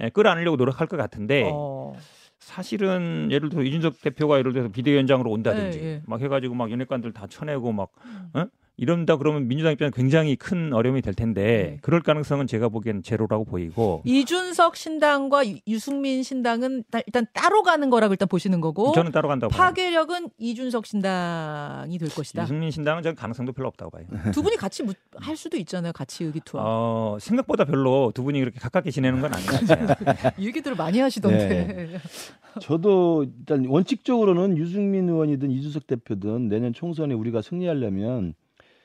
에, 0.00 0.08
끌어안으려고 0.08 0.56
노력할 0.56 0.86
것 0.86 0.96
같은데 0.96 1.50
어. 1.52 1.94
사실은 2.38 3.28
예를 3.30 3.50
들어 3.50 3.64
이준석 3.64 4.00
대표가 4.00 4.38
예를 4.38 4.54
들어서 4.54 4.70
비대위원장으로 4.70 5.30
온다든지 5.30 5.78
예, 5.78 5.84
예. 5.84 6.02
막 6.06 6.22
해가지고 6.22 6.54
막 6.54 6.70
연예관들 6.70 7.12
다 7.12 7.26
쳐내고 7.28 7.70
막 7.72 7.90
어? 8.32 8.46
이런다 8.76 9.16
그러면 9.18 9.46
민주당 9.46 9.72
입장에 9.72 9.90
굉장히 9.94 10.34
큰 10.34 10.72
어려움이 10.72 11.00
될 11.00 11.14
텐데 11.14 11.42
네. 11.44 11.78
그럴 11.80 12.00
가능성은 12.00 12.48
제가 12.48 12.68
보기엔 12.68 13.04
제로라고 13.04 13.44
보이고 13.44 14.02
이준석 14.04 14.74
신당과 14.76 15.46
유- 15.48 15.58
유승민 15.68 16.24
신당은 16.24 16.82
다- 16.90 16.98
일단 17.06 17.24
따로 17.32 17.62
가는 17.62 17.88
거라고 17.88 18.14
일단 18.14 18.26
보시는 18.28 18.60
거고 18.60 18.92
저는 18.92 19.12
따로 19.12 19.28
간다고 19.28 19.52
봐요. 19.52 19.68
파괴력은 19.68 20.30
이준석 20.38 20.86
신당이 20.86 21.98
될 21.98 22.08
것이다. 22.08 22.42
유승민 22.42 22.72
신당은 22.72 23.04
저는 23.04 23.14
가능성도 23.14 23.52
별로 23.52 23.68
없다고 23.68 23.92
봐요. 23.92 24.06
두 24.34 24.42
분이 24.42 24.56
같이 24.56 24.82
무- 24.82 24.92
할 25.16 25.36
수도 25.36 25.56
있잖아요. 25.58 25.92
같이 25.92 26.24
의기투합. 26.24 26.64
어, 26.66 27.16
생각보다 27.20 27.64
별로 27.64 28.10
두 28.12 28.24
분이 28.24 28.40
그렇게 28.40 28.58
가깝게 28.58 28.90
지내는 28.90 29.20
건 29.20 29.32
아닌 29.34 29.46
것 29.46 29.66
같아요. 29.68 30.32
이 30.36 30.46
얘기들을 30.48 30.76
많이 30.76 30.98
하시던데. 30.98 32.00
저도 32.60 33.24
일단 33.38 33.66
원칙적으로는 33.66 34.58
유승민 34.58 35.08
의원이든 35.08 35.50
이준석 35.50 35.86
대표든 35.86 36.48
내년 36.48 36.72
총선에 36.72 37.14
우리가 37.14 37.42
승리하려면 37.42 38.34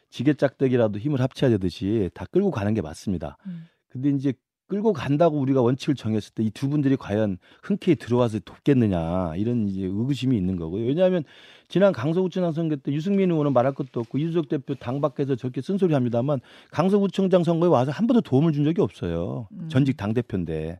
지게 0.09 0.33
짝대기라도 0.33 0.99
힘을 0.99 1.21
합쳐야 1.21 1.49
되듯이 1.51 2.09
다 2.13 2.25
끌고 2.31 2.51
가는 2.51 2.73
게 2.73 2.81
맞습니다. 2.81 3.37
음. 3.47 3.65
근데 3.89 4.09
이제 4.09 4.33
끌고 4.67 4.93
간다고 4.93 5.39
우리가 5.39 5.61
원칙을 5.63 5.95
정했을 5.95 6.33
때 6.35 6.43
이 6.43 6.51
두 6.51 6.69
분들이 6.69 6.95
과연 6.95 7.37
흔쾌히 7.63 7.95
들어와서 7.95 8.37
돕겠느냐 8.39 9.35
이런 9.35 9.67
이제 9.67 9.81
의구심이 9.85 10.37
있는 10.37 10.57
거고요. 10.57 10.85
왜냐하면 10.85 11.23
지난 11.67 11.91
강서구청장 11.91 12.51
선거 12.51 12.75
때 12.75 12.91
유승민 12.91 13.31
의원은 13.31 13.51
말할 13.53 13.73
것도 13.73 13.99
없고 14.01 14.19
이준석 14.19 14.47
대표 14.47 14.75
당 14.75 15.01
밖에서 15.01 15.35
저렇게 15.35 15.61
쓴소리합니다만 15.61 16.39
강서구청장 16.71 17.43
선거에 17.43 17.69
와서 17.69 17.89
한 17.91 18.05
번도 18.05 18.21
도움을 18.21 18.51
준 18.53 18.63
적이 18.63 18.81
없어요. 18.81 19.47
음. 19.53 19.69
전직 19.69 19.97
당 19.97 20.13
대표인데. 20.13 20.79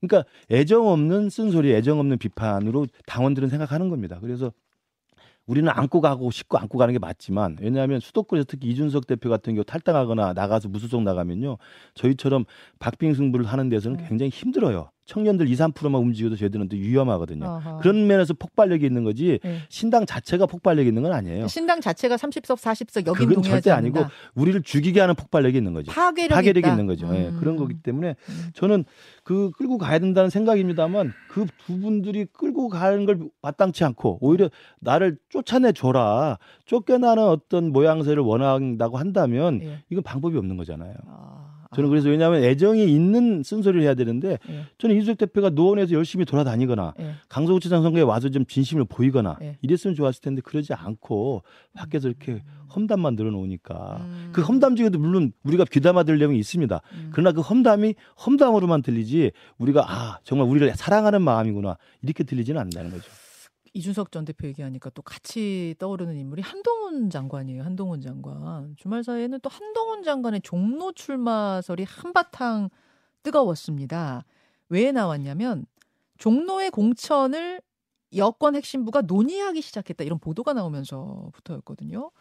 그러니까 0.00 0.28
애정 0.50 0.86
없는 0.86 1.30
쓴소리, 1.30 1.72
애정 1.72 1.98
없는 1.98 2.18
비판으로 2.18 2.86
당원들은 3.06 3.48
생각하는 3.48 3.88
겁니다. 3.88 4.18
그래서 4.20 4.52
우리는 5.46 5.70
안고 5.70 6.00
가고 6.00 6.30
싶고 6.30 6.58
안고 6.58 6.78
가는 6.78 6.92
게 6.92 6.98
맞지만 6.98 7.58
왜냐하면 7.60 8.00
수도권에서 8.00 8.46
특히 8.48 8.68
이준석 8.68 9.06
대표 9.06 9.28
같은 9.28 9.54
경우 9.54 9.64
탈당하거나 9.64 10.32
나가서 10.32 10.68
무소속 10.68 11.02
나가면요 11.02 11.58
저희처럼 11.94 12.44
박빙 12.78 13.14
승부를 13.14 13.46
하는 13.46 13.68
데서는 13.68 13.98
네. 13.98 14.06
굉장히 14.08 14.30
힘들어요. 14.30 14.90
청년들 15.06 15.48
2, 15.48 15.54
3%만 15.54 15.94
움직여도 16.00 16.36
저희들은 16.36 16.68
또 16.68 16.76
위험하거든요. 16.76 17.44
어허. 17.46 17.78
그런 17.78 18.06
면에서 18.06 18.34
폭발력이 18.34 18.84
있는 18.86 19.04
거지 19.04 19.38
네. 19.42 19.58
신당 19.68 20.06
자체가 20.06 20.46
폭발력이 20.46 20.88
있는 20.88 21.02
건 21.02 21.12
아니에요. 21.12 21.46
신당 21.48 21.80
자체가 21.80 22.16
30석, 22.16 22.56
40석 22.58 23.06
여긴 23.06 23.28
그건 23.28 23.42
절대 23.42 23.70
않는다. 23.70 24.00
아니고 24.00 24.12
우리를 24.34 24.62
죽이게 24.62 25.00
하는 25.00 25.14
폭발력이 25.14 25.56
있는 25.56 25.72
거죠. 25.72 25.92
파괴력이, 25.92 26.34
파괴력이. 26.34 26.68
있는 26.68 26.86
거죠. 26.86 27.08
예, 27.14 27.28
음. 27.28 27.36
그런 27.38 27.56
거기 27.56 27.74
때문에 27.74 28.16
음. 28.28 28.50
저는 28.54 28.84
그 29.22 29.50
끌고 29.56 29.78
가야 29.78 29.98
된다는 29.98 30.30
생각입니다만 30.30 31.12
그 31.28 31.44
두 31.66 31.78
분들이 31.80 32.26
끌고 32.32 32.68
가는 32.68 33.06
걸 33.06 33.20
마땅치 33.40 33.84
않고 33.84 34.18
오히려 34.20 34.50
나를 34.80 35.16
쫓아내 35.30 35.72
줘라 35.72 36.38
쫓겨나는 36.66 37.22
어떤 37.22 37.72
모양새를 37.72 38.22
원한다고 38.22 38.98
한다면 38.98 39.60
예. 39.62 39.78
이건 39.90 40.02
방법이 40.02 40.36
없는 40.36 40.56
거잖아요. 40.56 40.94
아, 41.06 41.43
저는 41.74 41.88
아, 41.88 41.90
그래서 41.90 42.08
왜냐하면 42.08 42.42
애정이 42.42 42.84
있는 42.84 43.42
쓴소리를 43.42 43.82
해야 43.82 43.94
되는데 43.94 44.38
예. 44.48 44.64
저는 44.78 44.96
이준석 44.96 45.18
대표가 45.18 45.50
노원에서 45.50 45.94
열심히 45.94 46.24
돌아다니거나 46.24 46.94
예. 47.00 47.14
강서구치장 47.28 47.82
선거에 47.82 48.02
와서 48.02 48.28
좀 48.28 48.44
진심을 48.46 48.84
보이거나 48.84 49.38
예. 49.42 49.58
이랬으면 49.62 49.94
좋았을 49.94 50.20
텐데 50.20 50.40
그러지 50.42 50.72
않고 50.74 51.42
밖에서 51.74 52.08
이렇게 52.08 52.42
험담만 52.74 53.14
늘어놓으니까 53.14 53.98
음. 54.00 54.30
그 54.32 54.42
험담 54.42 54.76
중에도 54.76 54.98
물론 54.98 55.32
우리가 55.44 55.64
귀담아 55.64 56.02
들을 56.02 56.18
내용이 56.18 56.38
있습니다. 56.38 56.80
음. 56.92 57.10
그러나 57.12 57.32
그 57.32 57.40
험담이 57.40 57.94
험담으로만 58.26 58.82
들리지 58.82 59.32
우리가 59.58 59.84
아 59.86 60.18
정말 60.24 60.48
우리를 60.48 60.74
사랑하는 60.74 61.22
마음이구나 61.22 61.76
이렇게 62.02 62.24
들리지는 62.24 62.60
않는다는 62.60 62.90
거죠. 62.90 63.04
이준석 63.74 64.12
전 64.12 64.24
대표 64.24 64.46
얘기하니까 64.46 64.90
또 64.90 65.02
같이 65.02 65.74
떠오르는 65.78 66.16
인물이 66.16 66.42
한동훈 66.42 67.10
장관이에요. 67.10 67.64
한동훈 67.64 68.00
장관. 68.00 68.74
주말 68.76 69.02
사이에는 69.02 69.40
또 69.40 69.50
한동훈 69.50 70.04
장관의 70.04 70.42
종로 70.42 70.92
출마설이 70.92 71.84
한바탕 71.84 72.70
뜨거웠습니다. 73.24 74.24
왜 74.68 74.92
나왔냐면 74.92 75.66
종로의 76.18 76.70
공천을 76.70 77.60
여권 78.16 78.54
핵심부가 78.54 79.02
논의하기 79.02 79.60
시작했다 79.60 80.04
이런 80.04 80.20
보도가 80.20 80.52
나오면서부터였거든요. 80.52 82.12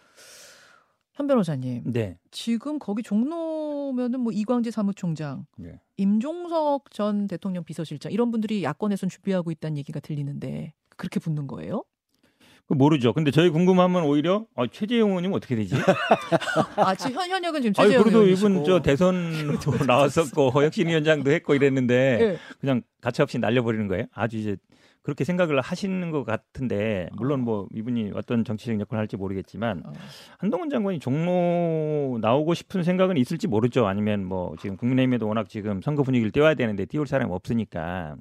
현 1.14 1.28
변호사님, 1.28 1.84
네. 1.94 2.18
지금 2.32 2.80
거기 2.80 3.04
종로면은 3.04 4.20
뭐 4.22 4.34
이광재 4.34 4.72
사무총장, 4.72 5.46
네. 5.58 5.80
임종석 5.98 6.90
전 6.90 7.28
대통령 7.28 7.64
비서실장 7.64 8.12
이런 8.12 8.32
분들이 8.32 8.64
야권에선 8.64 9.10
준비하고 9.10 9.52
있다는 9.52 9.78
얘기가 9.78 10.00
들리는데 10.00 10.74
그렇게 11.04 11.20
붙는 11.20 11.48
거예요? 11.48 11.84
그 12.66 12.74
모르죠. 12.76 13.12
근데 13.12 13.30
저희 13.30 13.50
궁금하면 13.50 14.04
오히려 14.04 14.46
어, 14.56 14.66
최재형 14.68 15.10
의원님 15.10 15.34
어떻게 15.34 15.54
되지? 15.58 15.76
아, 16.78 16.96
지금 16.96 17.20
현, 17.20 17.30
현역은 17.30 17.62
지금 17.62 17.74
최재형 17.74 18.04
그래도 18.04 18.20
의원이시고. 18.20 18.50
이분 18.50 18.64
저 18.64 18.82
대선도 18.82 19.84
나왔었고 19.86 20.64
혁신위원장도 20.64 21.30
했고 21.30 21.56
이랬는데 21.56 22.18
예. 22.22 22.38
그냥 22.62 22.82
가차 23.02 23.24
없이 23.24 23.38
날려버리는 23.38 23.86
거예요. 23.90 24.06
아주 24.14 24.38
이제 24.38 24.56
그렇게 25.02 25.26
생각을 25.26 25.60
하시는 25.60 26.10
것 26.12 26.24
같은데 26.24 27.10
물론 27.18 27.42
뭐 27.42 27.68
이분이 27.74 28.12
어떤 28.16 28.46
정치적 28.46 28.80
역할을 28.80 29.02
할지 29.02 29.18
모르겠지만 29.18 29.84
어. 29.86 29.92
한동훈 30.38 30.70
장관이 30.70 31.00
종로 31.00 32.18
나오고 32.22 32.54
싶은 32.54 32.84
생각은 32.84 33.18
있을지 33.18 33.48
모르죠. 33.48 33.88
아니면 33.88 34.24
뭐 34.26 34.56
지금 34.62 34.78
국민의힘에도 34.78 35.28
워낙 35.28 35.50
지금 35.50 35.82
선거 35.82 36.04
분위기를 36.04 36.32
띄워야 36.32 36.54
되는데 36.54 36.86
띄울 36.86 37.08
사람이 37.08 37.30
없으니까. 37.30 38.16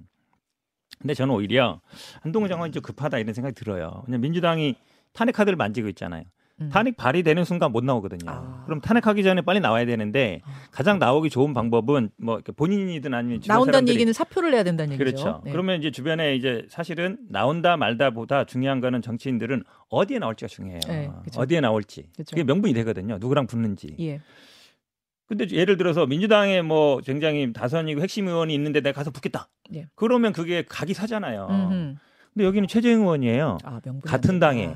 근데 1.02 1.14
저는 1.14 1.34
오히려 1.34 1.80
한동훈 2.22 2.48
장관이 2.48 2.72
좀 2.72 2.82
급하다 2.82 3.18
이런 3.18 3.34
생각이 3.34 3.54
들어요. 3.54 4.04
왜냐면 4.06 4.22
민주당이 4.22 4.76
탄핵 5.12 5.32
카드를 5.32 5.56
만지고 5.56 5.88
있잖아요. 5.88 6.22
음. 6.60 6.68
탄핵 6.70 6.96
발의되는 6.96 7.44
순간 7.44 7.72
못 7.72 7.82
나오거든요. 7.82 8.30
아. 8.30 8.62
그럼 8.66 8.80
탄핵하기 8.80 9.22
전에 9.24 9.40
빨리 9.40 9.58
나와야 9.58 9.84
되는데 9.84 10.40
아. 10.44 10.50
가장 10.70 10.98
나오기 10.98 11.28
좋은 11.28 11.54
방법은 11.54 12.10
뭐 12.18 12.40
본인이든 12.56 13.12
아니면 13.14 13.40
주변 13.40 13.54
나온다는 13.54 13.72
사람들이 13.72 13.94
얘기는 13.94 14.12
사표를 14.12 14.52
내야 14.52 14.62
된다는 14.62 14.92
얘기죠. 14.92 15.04
그렇죠. 15.04 15.42
네. 15.44 15.50
그러면 15.50 15.80
이제 15.80 15.90
주변에 15.90 16.36
이제 16.36 16.66
사실은 16.68 17.18
나온다 17.28 17.76
말다보다 17.76 18.44
중요한 18.44 18.80
거는 18.80 19.02
정치인들은 19.02 19.64
어디에 19.88 20.18
나올지가 20.20 20.48
중요해요. 20.48 20.80
네, 20.86 21.10
그죠. 21.24 21.40
어디에 21.40 21.60
나올지. 21.60 22.04
그죠. 22.16 22.30
그게 22.30 22.44
명분이 22.44 22.74
되거든요. 22.74 23.18
누구랑 23.18 23.46
붙는지. 23.46 23.96
예. 24.00 24.20
근데 25.32 25.48
예를 25.50 25.78
들어서 25.78 26.04
민주당에 26.04 26.60
뭐 26.60 26.98
굉장히 26.98 27.54
다선이고 27.54 28.02
핵심 28.02 28.28
의원이 28.28 28.52
있는데 28.54 28.82
내가 28.82 28.96
가서 28.96 29.10
붙겠다. 29.10 29.48
예. 29.74 29.86
그러면 29.94 30.34
그게 30.34 30.62
각이 30.68 30.92
사잖아요. 30.92 31.46
음흠. 31.48 31.94
근데 32.34 32.44
여기는 32.44 32.68
최재형 32.68 33.00
의원이에요. 33.00 33.56
아, 33.64 33.80
같은 34.04 34.38
당에. 34.38 34.74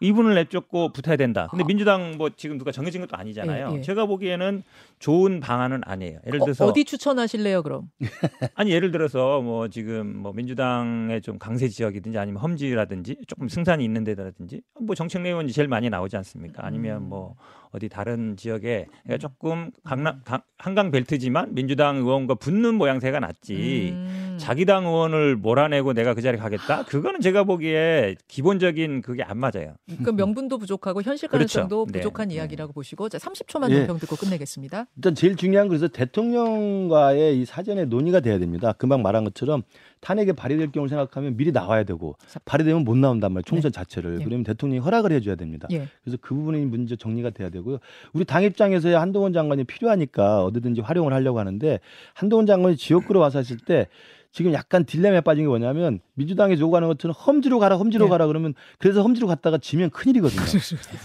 이분을 0.00 0.34
내쫓고 0.34 0.92
붙어야 0.92 1.16
된다. 1.16 1.46
근데 1.50 1.62
아. 1.62 1.66
민주당 1.66 2.16
뭐 2.16 2.30
지금 2.34 2.58
누가 2.58 2.72
정해진 2.72 3.02
것도 3.02 3.16
아니잖아요. 3.16 3.70
예, 3.70 3.76
예. 3.76 3.80
제가 3.82 4.06
보기에는 4.06 4.64
좋은 4.98 5.40
방안은 5.40 5.82
아니에요. 5.84 6.18
예를 6.26 6.40
들어서 6.40 6.66
어, 6.66 6.72
디 6.72 6.84
추천하실래요, 6.84 7.62
그럼? 7.62 7.88
아니 8.56 8.72
예를 8.72 8.90
들어서 8.90 9.40
뭐 9.42 9.68
지금 9.68 10.16
뭐 10.16 10.32
민주당의 10.32 11.20
좀 11.20 11.38
강세 11.38 11.68
지역이든지 11.68 12.18
아니면 12.18 12.42
험지라든지 12.42 13.18
조금 13.28 13.48
승산이 13.48 13.84
있는 13.84 14.02
데라든지 14.02 14.62
뭐 14.80 14.96
정책 14.96 15.22
내용이 15.22 15.52
제일 15.52 15.68
많이 15.68 15.88
나오지 15.88 16.16
않습니까? 16.16 16.66
아니면 16.66 17.02
음. 17.02 17.08
뭐 17.08 17.36
어디 17.72 17.88
다른 17.88 18.36
지역에 18.36 18.86
그러니까 19.02 19.16
조금 19.28 19.70
강남 19.82 20.20
강- 20.24 20.42
한강 20.58 20.90
벨트지만 20.90 21.54
민주당 21.54 21.96
의원과 21.96 22.34
붙는 22.34 22.74
모양새가 22.74 23.18
낫지. 23.18 23.90
음. 23.94 24.36
자기 24.38 24.64
당 24.66 24.84
의원을 24.84 25.36
몰아내고 25.36 25.94
내가 25.94 26.12
그 26.14 26.20
자리 26.20 26.36
가겠다? 26.36 26.84
그거는 26.84 27.20
제가 27.20 27.44
보기에 27.44 28.16
기본적인 28.28 29.00
그게 29.00 29.22
안 29.22 29.38
맞아요. 29.38 29.74
그 30.04 30.10
명분도 30.10 30.58
부족하고 30.58 31.00
현실 31.02 31.28
그렇죠. 31.28 31.60
가능성도 31.60 31.86
네. 31.90 32.00
부족한 32.00 32.28
네. 32.28 32.34
이야기라고 32.34 32.72
보시고 32.74 33.08
자 33.08 33.16
30초만 33.18 33.70
예. 33.70 33.78
논평 33.78 33.98
듣고 34.00 34.16
끝내겠습니다. 34.16 34.86
일단 34.96 35.14
제일 35.14 35.36
중요한 35.36 35.68
건 35.68 35.78
그래서 35.78 35.88
대통령과의 35.92 37.40
이 37.40 37.44
사전에 37.46 37.86
논의가 37.86 38.20
돼야 38.20 38.38
됩니다. 38.38 38.72
금방 38.72 39.00
말한 39.02 39.24
것처럼 39.24 39.62
탄핵이 40.02 40.32
발의될 40.32 40.72
경우를 40.72 40.88
생각하면 40.88 41.36
미리 41.36 41.52
나와야 41.52 41.84
되고 41.84 42.16
발의되면 42.44 42.82
못 42.84 42.98
나온단 42.98 43.32
말이에요. 43.32 43.44
총선 43.44 43.70
자체를. 43.70 44.18
네. 44.18 44.24
그러면 44.24 44.42
대통령이 44.44 44.80
허락을 44.80 45.12
해줘야 45.12 45.36
됩니다. 45.36 45.68
예. 45.70 45.86
그래서 46.02 46.18
그 46.20 46.34
부분이 46.34 46.66
문제 46.66 46.96
정리가 46.96 47.30
돼야 47.30 47.48
되고요. 47.50 47.78
우리 48.12 48.24
당 48.24 48.42
입장에서야 48.42 49.00
한동훈 49.00 49.32
장관이 49.32 49.62
필요하니까 49.64 50.44
어디든지 50.44 50.80
활용을 50.80 51.12
하려고 51.12 51.38
하는데 51.38 51.78
한동훈 52.14 52.46
장관이 52.46 52.76
지역구로 52.76 53.20
와서 53.20 53.38
했을 53.38 53.56
때 53.58 53.86
지금 54.32 54.52
약간 54.54 54.84
딜레마에 54.84 55.20
빠진 55.20 55.44
게 55.44 55.48
뭐냐면 55.48 56.00
민주당이 56.14 56.58
요구 56.58 56.74
하는 56.74 56.88
것처럼 56.88 57.14
험지로 57.14 57.60
가라 57.60 57.76
험지로 57.76 58.06
네. 58.06 58.10
가라 58.10 58.26
그러면 58.26 58.54
그래서 58.78 59.02
험지로 59.02 59.28
갔다가 59.28 59.58
지면 59.58 59.90
큰일이거든요. 59.90 60.42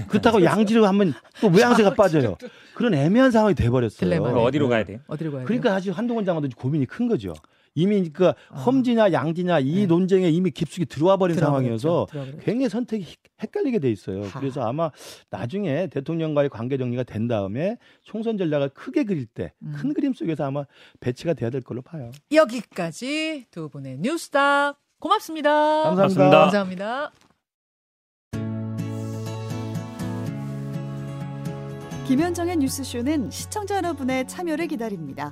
그렇다고 0.08 0.44
양지로 0.44 0.88
하면 0.88 1.14
또 1.42 1.50
모양새가 1.52 1.94
빠져요. 1.96 2.36
그런 2.74 2.96
애매한 2.96 3.30
상황이 3.30 3.54
돼 3.54 3.70
버렸어요. 3.70 4.00
딜레마. 4.00 4.30
그럼 4.30 4.40
네. 4.40 4.48
어디로 4.48 4.70
가야 4.70 4.86
돼요? 4.86 5.00
어디로 5.06 5.32
가야 5.32 5.40
돼요? 5.42 5.46
그러니까 5.46 5.70
사실 5.72 5.92
한동훈 5.92 6.26
장관도 6.26 6.50
고민이 6.58 6.86
큰 6.88 7.08
거죠. 7.08 7.34
이미 7.76 7.96
그러니까 8.10 8.36
아. 8.50 8.60
험지냐 8.60 9.12
양지냐 9.12 9.60
이 9.60 9.76
네. 9.82 9.86
논쟁에 9.86 10.30
이미 10.30 10.52
깊숙이 10.52 10.86
들어와 10.86 11.18
버린. 11.18 11.36
상황이어서. 11.38 12.08
굉장히 12.42 12.70
선택이 12.70 13.04
헷- 13.04 13.18
헷갈리게 13.44 13.80
돼 13.80 13.92
있어요. 13.92 14.24
하. 14.24 14.40
그래서 14.40 14.62
아마 14.62 14.90
나중에 15.30 15.88
대통령과의 15.88 16.50
관계 16.50 16.78
정리가 16.78 17.04
된 17.04 17.28
다음에 17.28 17.78
총선 18.04 18.38
전략을 18.38 18.70
크게 18.70 19.04
그릴 19.04 19.26
때큰 19.28 19.52
음. 19.64 19.94
그림 19.94 20.14
속에서 20.14 20.46
아마 20.46 20.66
배치가 21.00 21.34
돼야 21.34 21.50
될 21.50 21.62
걸로 21.62 21.82
봐요. 21.82 22.12
여기까지 22.32 23.46
두 23.52 23.70
분의 23.70 23.98
뉴스닥 24.00 24.78
고맙습니다. 25.00 25.84
감사합니다. 25.84 26.30
감사합니다. 26.30 26.40
감사합니다. 26.40 27.12
김현정의 32.08 32.56
뉴스쇼는 32.58 33.30
시청자 33.32 33.76
여러분의 33.78 34.28
참여를 34.28 34.68
기다립니다. 34.68 35.32